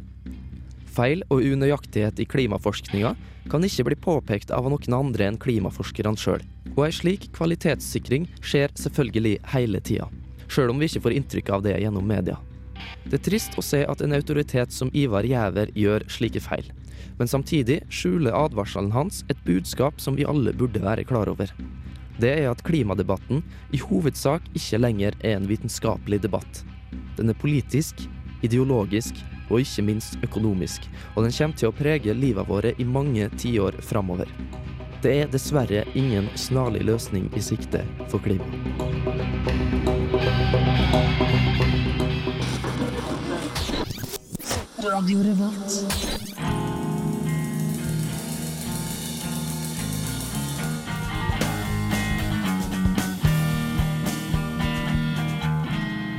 Feil 0.96 1.20
og 1.28 1.44
unøyaktighet 1.44 2.22
i 2.22 2.24
klimaforskninga 2.28 3.10
kan 3.52 3.64
ikke 3.66 3.84
bli 3.90 3.96
påpekt 4.00 4.52
av 4.54 4.68
noen 4.70 4.96
andre 4.96 5.26
enn 5.28 5.38
klimaforskerne 5.40 6.16
sjøl. 6.16 6.40
Og 6.72 6.86
ei 6.86 6.94
slik 6.94 7.28
kvalitetssikring 7.36 8.24
skjer 8.40 8.72
selvfølgelig 8.80 9.34
hele 9.52 9.82
tida, 9.84 10.08
sjøl 10.48 10.72
om 10.72 10.80
vi 10.80 10.88
ikke 10.88 11.04
får 11.04 11.16
inntrykk 11.18 11.52
av 11.52 11.66
det 11.66 11.76
gjennom 11.82 12.08
media. 12.08 12.38
Det 13.04 13.20
er 13.20 13.24
trist 13.28 13.58
å 13.60 13.64
se 13.64 13.82
at 13.84 14.02
en 14.02 14.16
autoritet 14.16 14.72
som 14.72 14.90
Ivar 14.96 15.26
Gjæver 15.28 15.72
gjør 15.76 16.06
slike 16.12 16.40
feil, 16.44 16.72
men 17.20 17.28
samtidig 17.28 17.82
skjuler 17.92 18.36
advarselen 18.36 18.92
hans 18.96 19.22
et 19.32 19.40
budskap 19.44 20.00
som 20.00 20.16
vi 20.16 20.26
alle 20.28 20.56
burde 20.56 20.80
være 20.82 21.04
klar 21.08 21.28
over. 21.32 21.52
Det 22.16 22.32
er 22.32 22.48
at 22.48 22.64
klimadebatten 22.64 23.44
i 23.76 23.80
hovedsak 23.84 24.48
ikke 24.56 24.80
lenger 24.80 25.16
er 25.20 25.36
en 25.36 25.48
vitenskapelig 25.48 26.22
debatt. 26.24 26.64
Den 27.20 27.32
er 27.32 27.40
politisk, 27.40 28.06
ideologisk 28.44 29.20
og 29.48 29.60
ikke 29.60 29.84
minst 29.86 30.18
økonomisk, 30.22 30.88
og 31.14 31.26
den 31.26 31.34
kommer 31.36 31.56
til 31.60 31.70
å 31.70 31.76
prege 31.76 32.14
livet 32.16 32.48
våre 32.48 32.74
i 32.78 32.84
mange 32.84 33.28
tiår 33.38 33.80
framover. 33.82 34.30
Det 35.02 35.12
er 35.22 35.30
dessverre 35.30 35.84
ingen 35.94 36.28
snarlig 36.34 36.82
løsning 36.88 37.28
i 37.36 37.42
sikte 37.44 37.84
for 38.10 38.18
klima. 38.24 38.46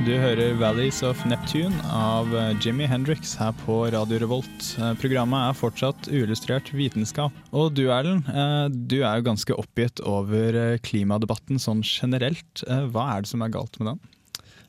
Du 0.06 0.12
hører 0.14 0.54
'Valleys 0.54 1.00
of 1.02 1.18
Neptune' 1.26 1.74
av 1.90 2.30
eh, 2.36 2.52
Jimmy 2.62 2.86
Hendrix 2.86 3.32
her 3.36 3.50
på 3.64 3.80
Radio 3.90 4.20
Revolt. 4.22 4.68
Eh, 4.78 4.92
Programmet 5.02 5.48
er 5.48 5.56
fortsatt 5.58 6.06
uillustrert 6.06 6.70
vitenskap. 6.70 7.34
Og 7.50 7.74
du 7.74 7.88
Erlend, 7.90 8.28
eh, 8.30 8.68
du 8.70 9.00
er 9.02 9.18
jo 9.18 9.26
ganske 9.26 9.56
oppgitt 9.58 9.98
over 10.06 10.78
klimadebatten 10.86 11.58
sånn 11.58 11.82
generelt. 11.82 12.62
Hva 12.64 13.08
er 13.16 13.26
det 13.26 13.32
som 13.32 13.42
er 13.42 13.50
galt 13.58 13.80
med 13.82 13.90
den? 13.90 14.00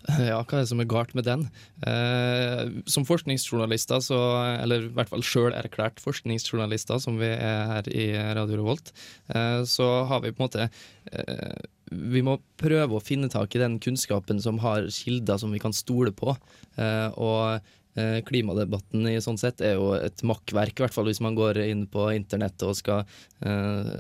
Ja, 0.08 0.38
hva 0.40 0.56
er 0.56 0.64
det 0.64 0.70
som 0.70 0.80
er 0.80 0.88
galt 0.90 1.12
med 1.18 1.26
den? 1.28 1.42
Eh, 1.84 2.70
som 2.90 3.04
forskningsjournalister, 3.08 4.00
så, 4.04 4.20
eller 4.64 4.86
i 4.88 4.94
hvert 4.96 5.12
fall 5.12 5.26
sjøl 5.26 5.56
erklært 5.58 6.00
forskningsjournalister, 6.00 7.02
som 7.04 7.20
vi 7.20 7.28
er 7.34 7.66
her 7.74 7.90
i 7.92 8.06
Radio 8.38 8.62
Revolt, 8.62 8.94
eh, 9.36 9.60
så 9.68 9.90
har 10.08 10.24
vi 10.24 10.32
på 10.32 10.40
en 10.40 10.48
måte 10.48 10.70
eh, 10.70 11.68
Vi 11.92 12.24
må 12.24 12.38
prøve 12.62 12.96
å 12.96 13.04
finne 13.04 13.28
tak 13.34 13.56
i 13.56 13.62
den 13.62 13.76
kunnskapen 13.84 14.40
som 14.40 14.62
har 14.64 14.88
kilder 14.94 15.42
som 15.42 15.52
vi 15.52 15.60
kan 15.60 15.76
stole 15.76 16.16
på. 16.16 16.38
Eh, 16.80 17.10
og 17.20 17.60
eh, 17.60 17.76
Klimadebatten 18.28 19.08
i 19.10 19.18
sånn 19.24 19.40
sett 19.40 19.62
er 19.66 19.78
jo 19.80 19.92
et 19.98 20.24
makkverk, 20.28 20.78
i 20.78 20.86
hvert 20.86 20.96
fall 20.96 21.10
hvis 21.10 21.22
man 21.24 21.38
går 21.38 21.62
inn 21.66 21.86
på 21.92 22.10
internett 22.16 22.62
og 22.68 22.78
skal, 22.78 23.06
eh, 23.46 23.92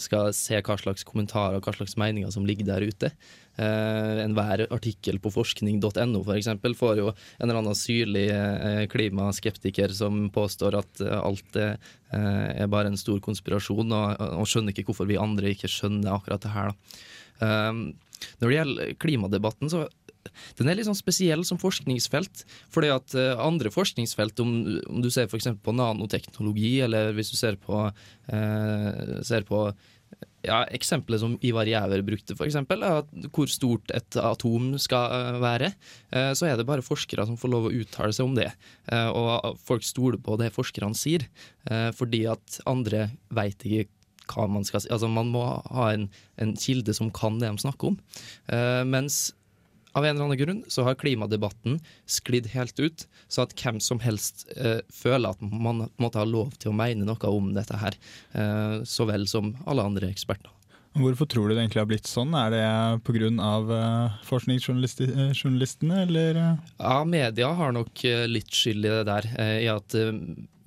skal 0.00 0.32
se 0.36 0.60
hva 0.60 0.78
slags 0.80 1.06
kommentarer 1.08 1.58
og 1.58 1.66
hva 1.66 1.74
slags 1.76 1.96
meninger 2.00 2.32
som 2.34 2.46
ligger 2.48 2.68
der 2.68 2.86
ute. 2.86 3.12
Eh, 3.58 4.22
Enhver 4.22 4.66
artikkel 4.70 5.18
på 5.18 5.32
forskning.no 5.34 6.22
for 6.22 6.36
eksempel, 6.36 6.76
får 6.78 7.00
jo 7.00 7.08
en 7.10 7.48
eller 7.48 7.60
annen 7.62 7.78
syrlig 7.78 8.28
eh, 8.30 8.84
klimaskeptiker 8.92 9.94
som 9.96 10.28
påstår 10.34 10.78
at 10.78 11.02
eh, 11.02 11.18
alt 11.18 11.58
er, 11.58 11.78
eh, 12.14 12.66
bare 12.70 12.92
en 12.92 13.00
stor 13.00 13.18
konspirasjon, 13.24 13.90
og, 13.90 14.44
skjønner 14.46 14.74
ikke 14.74 14.92
hvorfor 14.92 15.10
vi 15.10 15.18
andre 15.18 15.54
ikke 15.56 15.70
skjønner 15.72 16.14
akkurat 16.14 16.44
det 16.44 16.54
her. 16.54 16.76
Når 17.38 18.44
det 18.50 18.56
gjelder 18.56 18.94
klimadebatten, 18.98 19.70
så 19.70 19.84
den 20.58 20.70
er 20.70 20.78
litt 20.78 20.88
sånn 20.88 20.98
spesiell 20.98 21.44
som 21.46 21.60
forskningsfelt. 21.60 22.44
fordi 22.74 22.90
at 22.92 23.14
eh, 23.18 23.34
andre 23.42 23.72
forskningsfelt, 23.72 24.40
om, 24.44 24.56
om 24.88 25.02
du 25.04 25.10
ser 25.12 25.28
f.eks. 25.28 25.50
på 25.62 25.76
nanoteknologi, 25.76 26.78
eller 26.86 27.12
hvis 27.16 27.32
du 27.32 27.38
ser 27.38 27.58
på, 27.60 27.86
eh, 28.32 29.14
ser 29.26 29.46
på 29.48 29.68
ja, 30.46 30.62
Eksempelet 30.72 31.20
som 31.20 31.36
Ivar 31.44 31.68
Jæver 31.68 32.02
brukte, 32.06 32.36
for 32.38 32.46
eksempel, 32.46 32.84
hvor 33.34 33.50
stort 33.50 33.90
et 33.94 34.18
atom 34.20 34.72
skal 34.80 35.12
eh, 35.14 35.42
være. 35.42 35.72
Eh, 36.14 36.32
så 36.38 36.48
er 36.48 36.58
det 36.58 36.68
bare 36.68 36.84
forskere 36.86 37.26
som 37.28 37.38
får 37.40 37.52
lov 37.52 37.68
å 37.68 37.74
uttale 37.74 38.14
seg 38.14 38.28
om 38.28 38.38
det. 38.38 38.50
Og 38.88 39.58
folk 39.68 39.84
stoler 39.84 40.20
på 40.22 40.38
det 40.40 40.52
forskerne 40.54 40.96
sier, 40.96 41.26
fordi 41.96 42.22
at 42.30 42.60
andre 42.68 43.10
veit 43.34 43.64
ikke 43.66 43.92
hva 44.28 44.46
man 44.48 44.64
skal 44.64 44.82
si. 44.84 44.90
Altså, 44.92 45.08
man 45.12 45.30
må 45.32 45.42
ha 45.44 45.90
en, 45.92 46.06
en 46.40 46.54
kilde 46.56 46.94
som 46.96 47.10
kan 47.14 47.38
det 47.40 47.50
de 47.50 47.64
snakker 47.64 47.92
om. 47.92 47.98
Mens 48.88 49.28
av 49.92 50.04
en 50.04 50.14
eller 50.14 50.26
annen 50.26 50.40
grunn 50.40 50.60
så 50.68 50.84
har 50.86 50.98
klimadebatten 51.00 51.78
sklidd 52.08 52.50
helt 52.52 52.78
ut, 52.80 53.06
så 53.28 53.46
at 53.46 53.54
hvem 53.58 53.80
som 53.84 54.02
helst 54.04 54.46
eh, 54.56 54.80
føler 54.94 55.32
at 55.32 55.42
man 55.42 55.88
måtte 56.00 56.20
ha 56.20 56.28
lov 56.28 56.52
til 56.60 56.72
å 56.72 56.76
mene 56.78 57.08
noe 57.08 57.32
om 57.32 57.52
dette 57.56 57.78
her, 57.80 57.96
eh, 58.32 58.78
så 58.84 59.08
vel 59.08 59.26
som 59.30 59.54
alle 59.66 59.86
andre 59.88 60.12
eksperter. 60.12 60.52
Hvorfor 60.98 61.28
tror 61.30 61.48
du 61.48 61.54
det 61.54 61.62
egentlig 61.62 61.82
har 61.82 61.88
blitt 61.90 62.08
sånn? 62.10 62.32
Er 62.34 62.50
det 62.50 62.62
pga. 63.06 63.28
Uh, 63.68 64.14
forskningsjournalistene, 64.26 66.02
eller? 66.06 66.38
eh? 66.42 66.70
Ja, 66.80 67.04
media 67.06 67.50
har 67.54 67.74
nok 67.76 68.04
eh, 68.08 68.24
litt 68.30 68.50
skyld 68.54 68.88
i 68.88 68.94
det 68.96 69.04
der, 69.06 69.28
eh, 69.38 69.58
i 69.66 69.68
at 69.70 69.94
eh, 69.98 70.10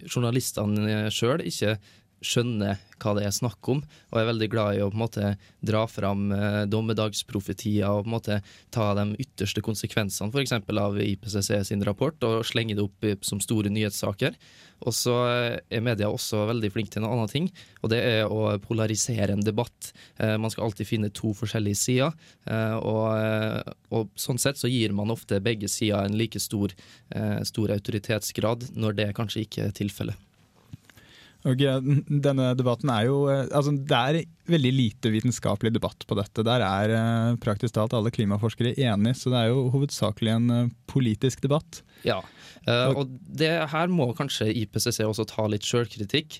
journalistene 0.07 1.09
sjøl 1.13 1.43
ikke 1.45 1.75
skjønner 2.21 2.79
hva 3.01 3.15
det 3.17 3.25
er 3.25 3.33
snakk 3.33 3.69
om, 3.73 3.81
og 4.11 4.17
er 4.19 4.27
veldig 4.29 4.47
glad 4.53 4.77
i 4.77 4.81
å 4.83 4.89
på 4.91 4.97
en 4.97 5.03
måte 5.03 5.29
dra 5.65 5.83
fram 5.89 6.29
eh, 6.35 6.63
dommedagsprofetier 6.69 7.89
og 7.89 8.05
på 8.05 8.11
en 8.11 8.15
måte 8.15 8.39
ta 8.73 8.91
de 8.97 9.07
ytterste 9.23 9.63
konsekvensene 9.65 10.29
f.eks. 10.29 10.53
av 10.61 10.99
IPCC 11.01 11.49
sin 11.71 11.85
rapport 11.87 12.27
og 12.27 12.45
slenge 12.47 12.77
det 12.77 12.85
opp 12.85 13.25
som 13.25 13.41
store 13.41 13.73
nyhetssaker. 13.73 14.37
Og 14.85 14.95
så 14.97 15.15
eh, 15.29 15.57
er 15.69 15.83
media 15.85 16.09
også 16.09 16.45
veldig 16.49 16.71
flink 16.73 16.93
til 16.93 17.03
en 17.03 17.11
annen 17.11 17.29
ting, 17.31 17.49
og 17.81 17.93
det 17.93 18.01
er 18.05 18.29
å 18.29 18.55
polarisere 18.63 19.33
en 19.35 19.45
debatt. 19.45 19.91
Eh, 20.21 20.37
man 20.41 20.53
skal 20.53 20.69
alltid 20.69 20.89
finne 20.89 21.13
to 21.13 21.35
forskjellige 21.37 21.81
sider, 21.81 22.17
eh, 22.49 22.77
og, 22.77 23.05
eh, 23.17 23.77
og 23.93 24.09
sånn 24.19 24.41
sett 24.41 24.61
så 24.61 24.69
gir 24.71 24.93
man 24.97 25.13
ofte 25.13 25.41
begge 25.43 25.69
sider 25.71 26.05
en 26.05 26.17
like 26.17 26.41
stor, 26.41 26.73
eh, 27.13 27.39
stor 27.47 27.73
autoritetsgrad, 27.77 28.71
når 28.77 28.99
det 29.01 29.13
kanskje 29.17 29.45
ikke 29.45 29.69
er 29.69 29.79
tilfellet. 29.83 30.27
Og 31.47 31.57
denne 31.57 32.51
debatten 32.57 32.91
er 32.93 33.07
jo 33.07 33.23
eh, 33.31 33.47
Altså, 33.49 33.73
det 33.73 33.97
er 33.97 34.19
veldig 34.51 34.71
lite 34.75 35.11
vitenskapelig 35.13 35.71
debatt 35.73 36.05
på 36.07 36.17
dette. 36.19 36.45
Der 36.45 36.63
er 36.65 36.93
eh, 36.97 37.39
praktisk 37.41 37.75
talt 37.77 37.95
alle 37.97 38.11
klimaforskere 38.13 38.75
enige, 38.75 39.15
så 39.17 39.33
det 39.33 39.39
er 39.39 39.51
jo 39.53 39.69
hovedsakelig 39.73 40.35
en 40.35 40.53
eh, 40.57 40.69
politisk 40.91 41.43
debatt. 41.45 41.81
Ja, 42.05 42.17
og 42.65 43.11
det 43.37 43.49
her 43.69 43.89
må 43.93 44.07
kanskje 44.17 44.47
IPCC 44.63 45.03
også 45.05 45.27
ta 45.29 45.43
litt 45.49 45.65
sjølkritikk. 45.65 46.39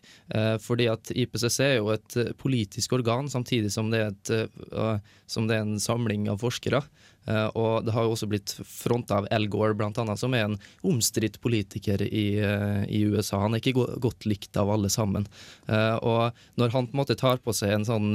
Fordi 0.61 0.87
at 0.89 1.11
IPCC 1.13 1.57
er 1.67 1.75
jo 1.75 1.91
et 1.93 2.15
politisk 2.41 2.95
organ, 2.97 3.29
samtidig 3.29 3.69
som 3.73 3.91
det 3.93 4.01
er, 4.01 4.09
et, 4.09 5.05
som 5.29 5.45
det 5.45 5.59
er 5.59 5.67
en 5.67 5.81
samling 5.81 6.25
av 6.33 6.41
forskere. 6.41 6.81
Eh, 7.29 7.47
og 7.57 7.85
det 7.85 7.93
har 7.93 8.05
jo 8.05 8.15
også 8.15 8.27
blitt 8.29 8.53
fronta 8.65 9.19
av 9.21 9.27
Al 9.33 9.45
Gore, 9.51 9.75
blant 9.77 9.99
annet, 10.01 10.19
som 10.19 10.33
er 10.33 10.47
en 10.47 10.57
omstridt 10.87 11.39
politiker 11.43 12.01
i, 12.07 12.25
eh, 12.41 12.83
i 12.89 13.03
USA. 13.05 13.41
Han 13.43 13.55
er 13.55 13.61
ikke 13.61 13.75
go 13.77 13.87
godt 14.01 14.25
likt 14.25 14.57
av 14.57 14.71
alle 14.73 14.89
sammen. 14.89 15.27
Eh, 15.67 15.97
og 16.01 16.33
når 16.57 16.73
han 16.73 16.89
på 16.89 16.95
en 16.95 17.01
måte 17.03 17.17
tar 17.19 17.41
på 17.43 17.53
seg 17.53 17.75
en 17.75 17.85
sånn, 17.85 18.11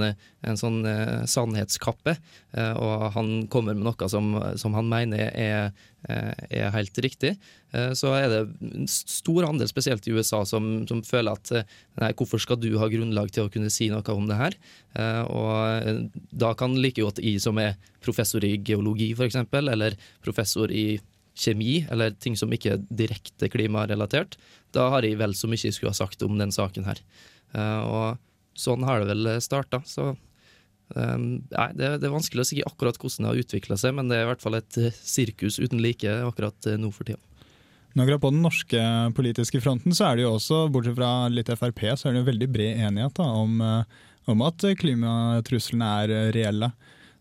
en 0.46 0.58
sånn 0.58 0.82
sannhetskappe, 1.26 2.16
og 2.56 3.12
han 3.12 3.46
kommer 3.52 3.75
med 3.75 3.86
noe 3.86 4.08
som, 4.08 4.34
som 4.56 4.75
han 4.76 4.88
mener 4.88 5.30
er, 5.34 5.72
er 6.06 6.72
helt 6.75 6.98
riktig, 7.02 7.32
eh, 7.75 7.92
så 7.98 8.12
er 8.16 8.28
det 8.30 8.40
en 8.66 8.88
stor 8.90 9.46
andel, 9.48 9.68
spesielt 9.70 10.06
i 10.06 10.14
USA, 10.14 10.42
som, 10.48 10.86
som 10.88 11.02
føler 11.06 11.36
at 11.36 11.52
eh, 11.54 11.75
nei, 12.00 12.12
hvorfor 12.16 12.42
skal 12.42 12.60
du 12.62 12.70
ha 12.80 12.88
grunnlag 12.92 13.32
til 13.34 13.46
å 13.46 13.52
kunne 13.52 13.72
si 13.72 13.88
noe 13.92 14.04
om 14.14 14.28
det 14.30 14.38
her? 14.38 14.56
Eh, 14.98 15.22
og 15.26 15.52
eh, 15.88 16.02
da 16.30 16.52
kan 16.58 16.76
like 16.78 17.02
godt 17.02 17.22
jeg 17.25 17.42
som 17.42 17.58
er 17.62 17.76
professor 18.04 18.44
i 18.46 18.56
geologi 18.58 19.12
f.eks., 19.16 19.40
eller 19.62 19.98
professor 20.25 20.72
i 20.72 20.98
kjemi, 21.36 21.82
eller 21.92 22.14
ting 22.16 22.36
som 22.38 22.52
ikke 22.54 22.76
er 22.76 22.84
direkte 22.88 23.50
klimarelatert, 23.52 24.38
da 24.76 24.88
har 24.94 25.04
jeg 25.04 25.18
vel 25.20 25.34
så 25.36 25.50
mye 25.50 25.60
jeg 25.66 25.76
skulle 25.76 25.92
ha 25.92 25.98
sagt 25.98 26.25
om 26.25 26.38
den 26.40 26.54
saken 26.54 26.88
her. 26.88 27.02
Eh, 27.56 27.82
og 27.82 28.56
sånn 28.56 28.86
har 28.88 29.02
det 29.02 29.12
vel 29.12 29.34
starta. 29.44 29.82
Så 29.84 30.14
um, 30.95 31.25
nei, 31.50 31.69
det, 31.75 31.93
det 32.02 32.09
er 32.09 32.14
vanskelig 32.14 32.45
å 32.45 32.49
si 32.49 32.62
akkurat 32.64 32.99
hvordan 33.00 33.26
det 33.26 33.33
har 33.33 33.43
utvikla 33.43 33.78
seg, 33.81 33.97
men 33.99 34.11
det 34.11 34.21
er 34.21 34.26
i 34.26 34.31
hvert 34.31 34.45
fall 34.45 34.59
et 34.59 34.78
eh, 34.81 34.95
sirkus 34.95 35.59
uten 35.59 35.83
like 35.83 36.19
akkurat 36.28 36.69
eh, 36.71 36.78
nå 36.81 36.93
for 36.95 37.09
tida. 37.09 37.21
Akkurat 37.97 38.21
på 38.21 38.33
den 38.35 38.43
norske 38.45 38.81
politiske 39.16 39.62
fronten 39.64 39.95
så 39.97 40.11
er 40.11 40.19
det 40.19 40.26
jo 40.26 40.35
også, 40.37 40.66
bortsett 40.73 40.99
fra 40.99 41.31
litt 41.33 41.49
Frp, 41.49 41.87
så 41.97 42.09
er 42.09 42.14
det 42.14 42.21
jo 42.21 42.28
veldig 42.28 42.50
bred 42.52 42.83
enighet 42.90 43.16
da, 43.16 43.31
om, 43.40 43.57
eh, 43.64 44.05
om 44.31 44.45
at 44.47 44.69
klimatruslene 44.78 45.95
er 46.02 46.14
reelle. 46.37 46.71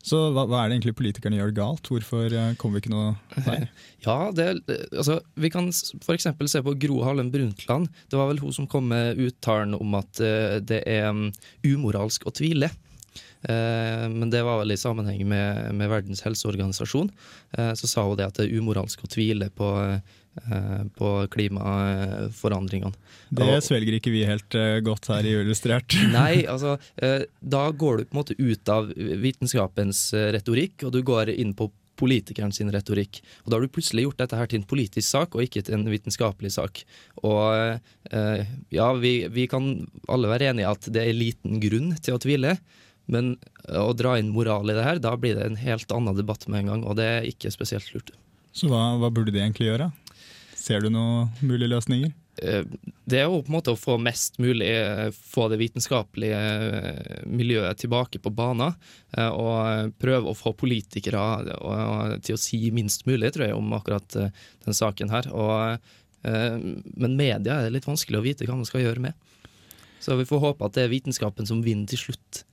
Så 0.05 0.19
hva, 0.35 0.43
hva 0.45 0.59
er 0.61 0.69
det 0.69 0.75
egentlig 0.75 0.97
politikerne 0.99 1.39
gjør 1.39 1.55
galt? 1.57 1.87
Hvorfor 1.89 2.33
kommer 2.61 2.77
vi 2.77 2.83
ikke 2.83 2.91
noe 2.93 3.15
vei? 3.47 3.63
Ja, 4.05 4.29
det, 4.37 4.51
altså, 4.91 5.15
Vi 5.33 5.49
kan 5.49 5.71
f.eks. 5.71 6.27
se 6.51 6.61
på 6.61 6.75
Gro 6.83 6.99
Harlem 7.01 7.31
Brundtland. 7.33 7.89
Det 8.11 8.19
var 8.19 8.29
vel 8.29 8.43
hun 8.43 8.53
som 8.53 8.67
kom 8.69 8.91
med 8.91 9.17
uttalen 9.17 9.73
om 9.73 9.97
at 9.97 10.21
det 10.61 10.83
er 10.85 11.09
um, 11.09 11.31
umoralsk 11.65 12.27
å 12.29 12.35
tvile. 12.37 12.69
Uh, 13.45 14.05
men 14.09 14.31
det 14.33 14.43
var 14.45 14.59
vel 14.61 14.73
i 14.73 14.79
sammenheng 14.79 15.21
med, 15.29 15.71
med 15.77 15.91
Verdens 15.91 16.23
helseorganisasjon. 16.25 17.11
Uh, 17.57 17.73
så 17.77 17.89
sa 17.89 18.05
hun 18.07 18.17
det 18.19 18.29
at 18.29 18.39
det 18.39 18.47
er 18.47 18.59
umoralsk 18.59 19.05
å 19.05 19.11
tvile 19.11 19.51
på, 19.53 19.71
på 20.99 21.09
klimaforandringene. 21.31 22.91
Det 23.39 23.53
svelger 23.63 23.95
ikke 23.95 24.11
vi 24.11 24.25
helt 24.27 24.57
godt 24.83 25.07
her 25.13 25.23
i 25.23 25.31
Illustrert. 25.39 25.95
Nei, 26.11 26.43
altså 26.43 26.75
da 27.39 27.61
går 27.71 28.01
du 28.01 28.09
på 28.09 28.17
en 28.17 28.19
måte 28.19 28.35
ut 28.35 28.71
av 28.73 28.91
vitenskapens 29.23 30.09
retorikk, 30.35 30.83
og 30.83 30.91
du 30.91 30.99
går 31.07 31.31
inn 31.37 31.55
på 31.55 31.69
politikeren 31.99 32.53
sin 32.55 32.71
retorikk. 32.73 33.21
Og 33.43 33.51
Da 33.51 33.57
har 33.57 33.65
du 33.65 33.71
plutselig 33.71 34.05
gjort 34.05 34.21
dette 34.23 34.39
her 34.39 34.49
til 34.51 34.61
en 34.61 34.69
politisk 34.69 35.07
sak, 35.07 35.35
og 35.35 35.45
ikke 35.45 35.63
til 35.65 35.77
en 35.77 35.87
vitenskapelig 35.89 36.55
sak. 36.57 36.83
Og 37.23 37.79
eh, 38.11 38.45
ja, 38.75 38.89
vi, 38.99 39.15
vi, 39.31 39.47
kan 39.51 39.87
alle 40.07 40.31
være 40.31 40.51
enige 40.51 40.71
at 40.71 40.89
det 40.91 41.05
er 41.05 41.17
liten 41.17 41.59
grunn 41.63 41.93
til 42.01 42.17
å 42.17 42.21
tvile, 42.21 42.57
men 43.11 43.35
å 43.69 43.91
dra 43.97 44.15
inn 44.19 44.33
moral 44.33 44.69
i 44.71 44.75
det 44.77 44.85
her, 44.85 45.01
da 45.03 45.15
blir 45.19 45.37
det 45.37 45.45
en 45.45 45.59
helt 45.59 45.91
annen 45.93 46.17
debatt 46.17 46.47
med 46.47 46.63
en 46.63 46.73
gang, 46.73 46.85
og 46.85 46.97
det 46.99 47.07
er 47.09 47.29
ikke 47.29 47.53
spesielt 47.53 47.91
lurt. 47.93 48.13
Så 48.55 48.69
hva, 48.71 48.95
hva 49.01 49.11
burde 49.13 49.33
de 49.35 49.41
egentlig 49.41 49.69
gjøre? 49.69 49.91
Ser 50.55 50.81
du 50.81 50.89
noen 50.93 51.33
mulige 51.45 51.73
løsninger? 51.75 52.13
Det 52.35 53.19
er 53.19 53.29
jo 53.29 53.39
på 53.45 53.47
en 53.47 53.55
måte 53.55 53.71
å 53.71 53.79
få 53.79 53.95
mest 54.01 54.39
mulig 54.43 54.67
få 55.15 55.45
det 55.51 55.59
vitenskapelige 55.61 56.39
miljøet 57.31 57.79
tilbake 57.79 58.19
på 58.19 58.31
banen. 58.35 58.75
Og 59.15 59.93
prøve 60.01 60.31
å 60.31 60.35
få 60.35 60.51
politikere 60.57 61.21
til 62.25 62.35
å 62.35 62.41
si 62.41 62.59
minst 62.75 63.05
mulig, 63.07 63.31
tror 63.35 63.47
jeg, 63.47 63.55
om 63.55 63.71
akkurat 63.77 64.17
den 64.17 64.75
saken 64.75 65.13
her. 65.15 65.29
Og, 65.31 65.77
men 66.25 67.15
media 67.15 67.59
er 67.59 67.69
det 67.69 67.77
litt 67.77 67.87
vanskelig 67.87 68.19
å 68.19 68.25
vite 68.25 68.49
hva 68.49 68.59
man 68.59 68.67
skal 68.67 68.83
gjøre 68.83 69.07
med. 69.07 69.15
Så 70.03 70.17
vi 70.19 70.27
får 70.27 70.43
håpe 70.43 70.67
at 70.67 70.75
det 70.75 70.85
er 70.85 70.91
vitenskapen 70.91 71.47
som 71.47 71.63
vinner 71.65 71.87
til 71.89 72.03
slutt. 72.09 72.43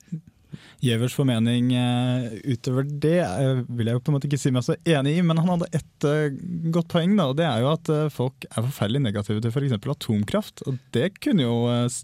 Gjevers 0.82 1.14
formening 1.16 1.70
uh, 1.76 2.26
utover 2.48 2.86
det 2.86 3.20
uh, 3.22 3.62
vil 3.68 3.88
jeg 3.88 3.96
jo 3.96 4.02
på 4.02 4.12
en 4.12 4.16
måte 4.16 4.28
ikke 4.28 4.40
si 4.40 4.52
meg 4.54 4.64
så 4.66 4.76
enig 4.88 5.16
i, 5.18 5.22
men 5.26 5.40
han 5.40 5.52
hadde 5.54 5.70
ett 5.78 6.06
uh, 6.08 6.34
godt 6.74 6.90
poeng. 6.92 7.14
da, 7.18 7.28
og 7.30 7.38
Det 7.38 7.46
er 7.46 7.62
jo 7.62 7.70
at 7.72 7.92
folk 8.14 8.48
er 8.50 8.66
forferdelig 8.66 9.04
negative 9.06 9.42
til 9.44 9.54
f.eks. 9.54 9.76
atomkraft. 9.78 10.64
og 10.66 10.80
Det 10.94 11.12
kunne 11.20 11.46
jo 11.46 11.56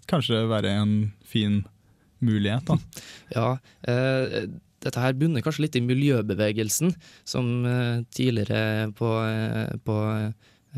kanskje 0.09 0.45
være 0.49 0.73
en 0.81 0.95
fin 1.27 1.61
mulighet. 2.23 2.65
da. 2.69 2.79
Ja, 3.35 3.49
dette 4.79 5.01
her 5.03 5.15
bunner 5.19 5.43
kanskje 5.43 5.65
litt 5.67 5.75
i 5.77 5.83
miljøbevegelsen, 5.83 6.93
som 7.27 7.49
tidligere 8.15 8.89
på, 8.97 9.11
på 9.85 9.97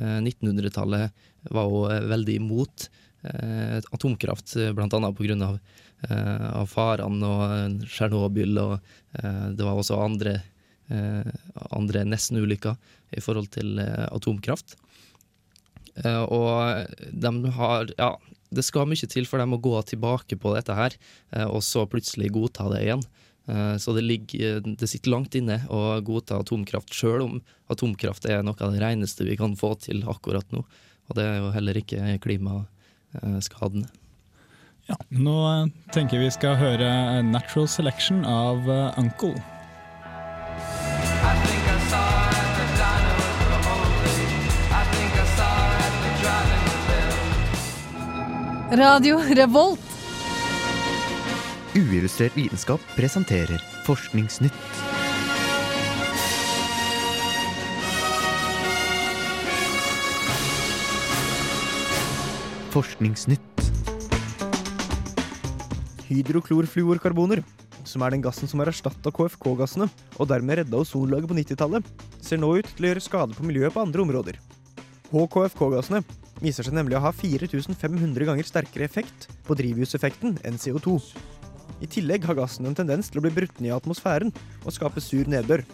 1900-tallet 0.02 1.24
var 1.54 1.70
jo 1.70 1.86
veldig 2.12 2.36
imot 2.42 2.90
atomkraft, 3.94 4.58
bl.a. 4.76 5.14
pga. 5.16 5.52
Eh, 6.10 6.48
av 6.58 6.66
farene 6.66 7.28
og 7.30 7.84
Tsjernobyl, 7.86 8.58
og 8.58 8.74
eh, 9.20 9.48
det 9.54 9.66
var 9.66 9.78
også 9.78 10.00
andre, 10.02 10.40
eh, 10.90 11.30
andre 11.78 12.06
nestenulykker 12.10 12.78
i 13.18 13.22
forhold 13.22 13.52
til 13.54 13.82
atomkraft. 14.10 14.78
og 16.02 16.88
de 17.12 17.52
har 17.52 17.90
Ja, 17.98 18.16
det 18.50 18.64
skal 18.64 18.88
mye 18.88 19.08
til 19.08 19.26
for 19.26 19.38
dem 19.38 19.54
å 19.54 19.62
gå 19.62 19.76
tilbake 19.84 20.40
på 20.40 20.56
dette 20.56 20.74
her, 20.74 20.96
og 21.52 21.62
så 21.62 21.86
plutselig 21.86 22.32
godta 22.32 22.70
det 22.72 22.82
igjen. 22.86 23.04
Så 23.78 23.94
det, 23.94 24.04
ligger, 24.04 24.62
det 24.62 24.88
sitter 24.88 25.12
langt 25.12 25.36
inne 25.36 25.66
å 25.68 26.00
godta 26.00 26.40
atomkraft, 26.40 26.94
sjøl 26.96 27.22
om 27.22 27.42
atomkraft 27.68 28.26
er 28.26 28.42
noe 28.42 28.56
av 28.60 28.72
det 28.72 28.80
reneste 28.80 29.28
vi 29.28 29.36
kan 29.36 29.56
få 29.56 29.76
til 29.76 30.04
akkurat 30.08 30.48
nå. 30.52 30.64
Og 31.10 31.16
det 31.16 31.28
er 31.28 31.38
jo 31.42 31.52
heller 31.52 31.76
ikke 31.76 32.18
klimaskadende. 32.24 33.92
Ja, 34.92 34.98
nå 35.24 35.38
eh, 35.48 35.68
tenker 35.96 36.20
vi 36.20 36.28
skal 36.34 36.58
høre 36.60 36.88
'Natural 37.24 37.68
Selection' 37.72 38.26
av 38.28 38.68
eh, 38.68 39.00
Uncle. 39.00 39.38
Radio 48.72 49.20
Revolt. 49.36 49.80
Uillustrert 51.76 52.36
vitenskap 52.36 52.84
presenterer 52.96 53.64
Forskningsnytt. 53.84 54.60
Forskningsnytt 62.72 63.51
hydroklorfluorkarboner, 66.12 67.42
som 67.88 68.04
er 68.04 68.14
den 68.14 68.24
gassen 68.24 68.50
som 68.50 68.62
har 68.62 68.72
erstatta 68.72 69.14
KFK-gassene, 69.16 69.88
og 70.20 70.30
dermed 70.30 70.62
redda 70.62 70.82
ozonlaget 70.84 71.32
på 71.32 71.38
90-tallet, 71.40 71.92
ser 72.22 72.42
nå 72.42 72.52
ut 72.60 72.72
til 72.76 72.88
å 72.88 72.92
gjøre 72.92 73.06
skade 73.06 73.38
på 73.38 73.48
miljøet 73.48 73.74
på 73.76 73.84
andre 73.84 74.04
områder. 74.04 74.42
HKFK-gassene 75.12 76.04
viser 76.42 76.66
seg 76.68 76.76
nemlig 76.76 76.98
å 76.98 77.04
ha 77.06 77.12
4500 77.16 78.28
ganger 78.28 78.48
sterkere 78.48 78.88
effekt 78.88 79.30
på 79.48 79.58
drivhuseffekten 79.60 80.40
enn 80.48 80.60
CO2. 80.62 80.98
I 81.82 81.90
tillegg 81.90 82.26
har 82.30 82.38
gassen 82.38 82.68
en 82.70 82.78
tendens 82.78 83.10
til 83.10 83.22
å 83.22 83.26
bli 83.26 83.34
brutt 83.34 83.58
ned 83.60 83.72
i 83.72 83.76
atmosfæren 83.76 84.34
og 84.62 84.76
skape 84.76 85.02
sur 85.04 85.30
nedbør. 85.30 85.66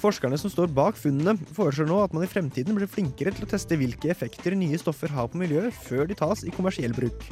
Forskerne 0.00 0.36
som 0.40 0.52
står 0.52 0.72
bak 0.76 0.98
funnene, 1.00 1.36
foreslår 1.56 1.88
nå 1.88 2.02
at 2.04 2.16
man 2.16 2.26
i 2.26 2.28
fremtiden 2.28 2.76
blir 2.76 2.90
flinkere 2.90 3.32
til 3.32 3.46
å 3.46 3.50
teste 3.54 3.78
hvilke 3.80 4.10
effekter 4.12 4.56
nye 4.58 4.80
stoffer 4.80 5.12
har 5.12 5.30
på 5.32 5.40
miljøet, 5.40 5.72
før 5.86 6.08
de 6.10 6.18
tas 6.18 6.44
i 6.44 6.52
kommersiell 6.52 6.92
bruk. 6.96 7.24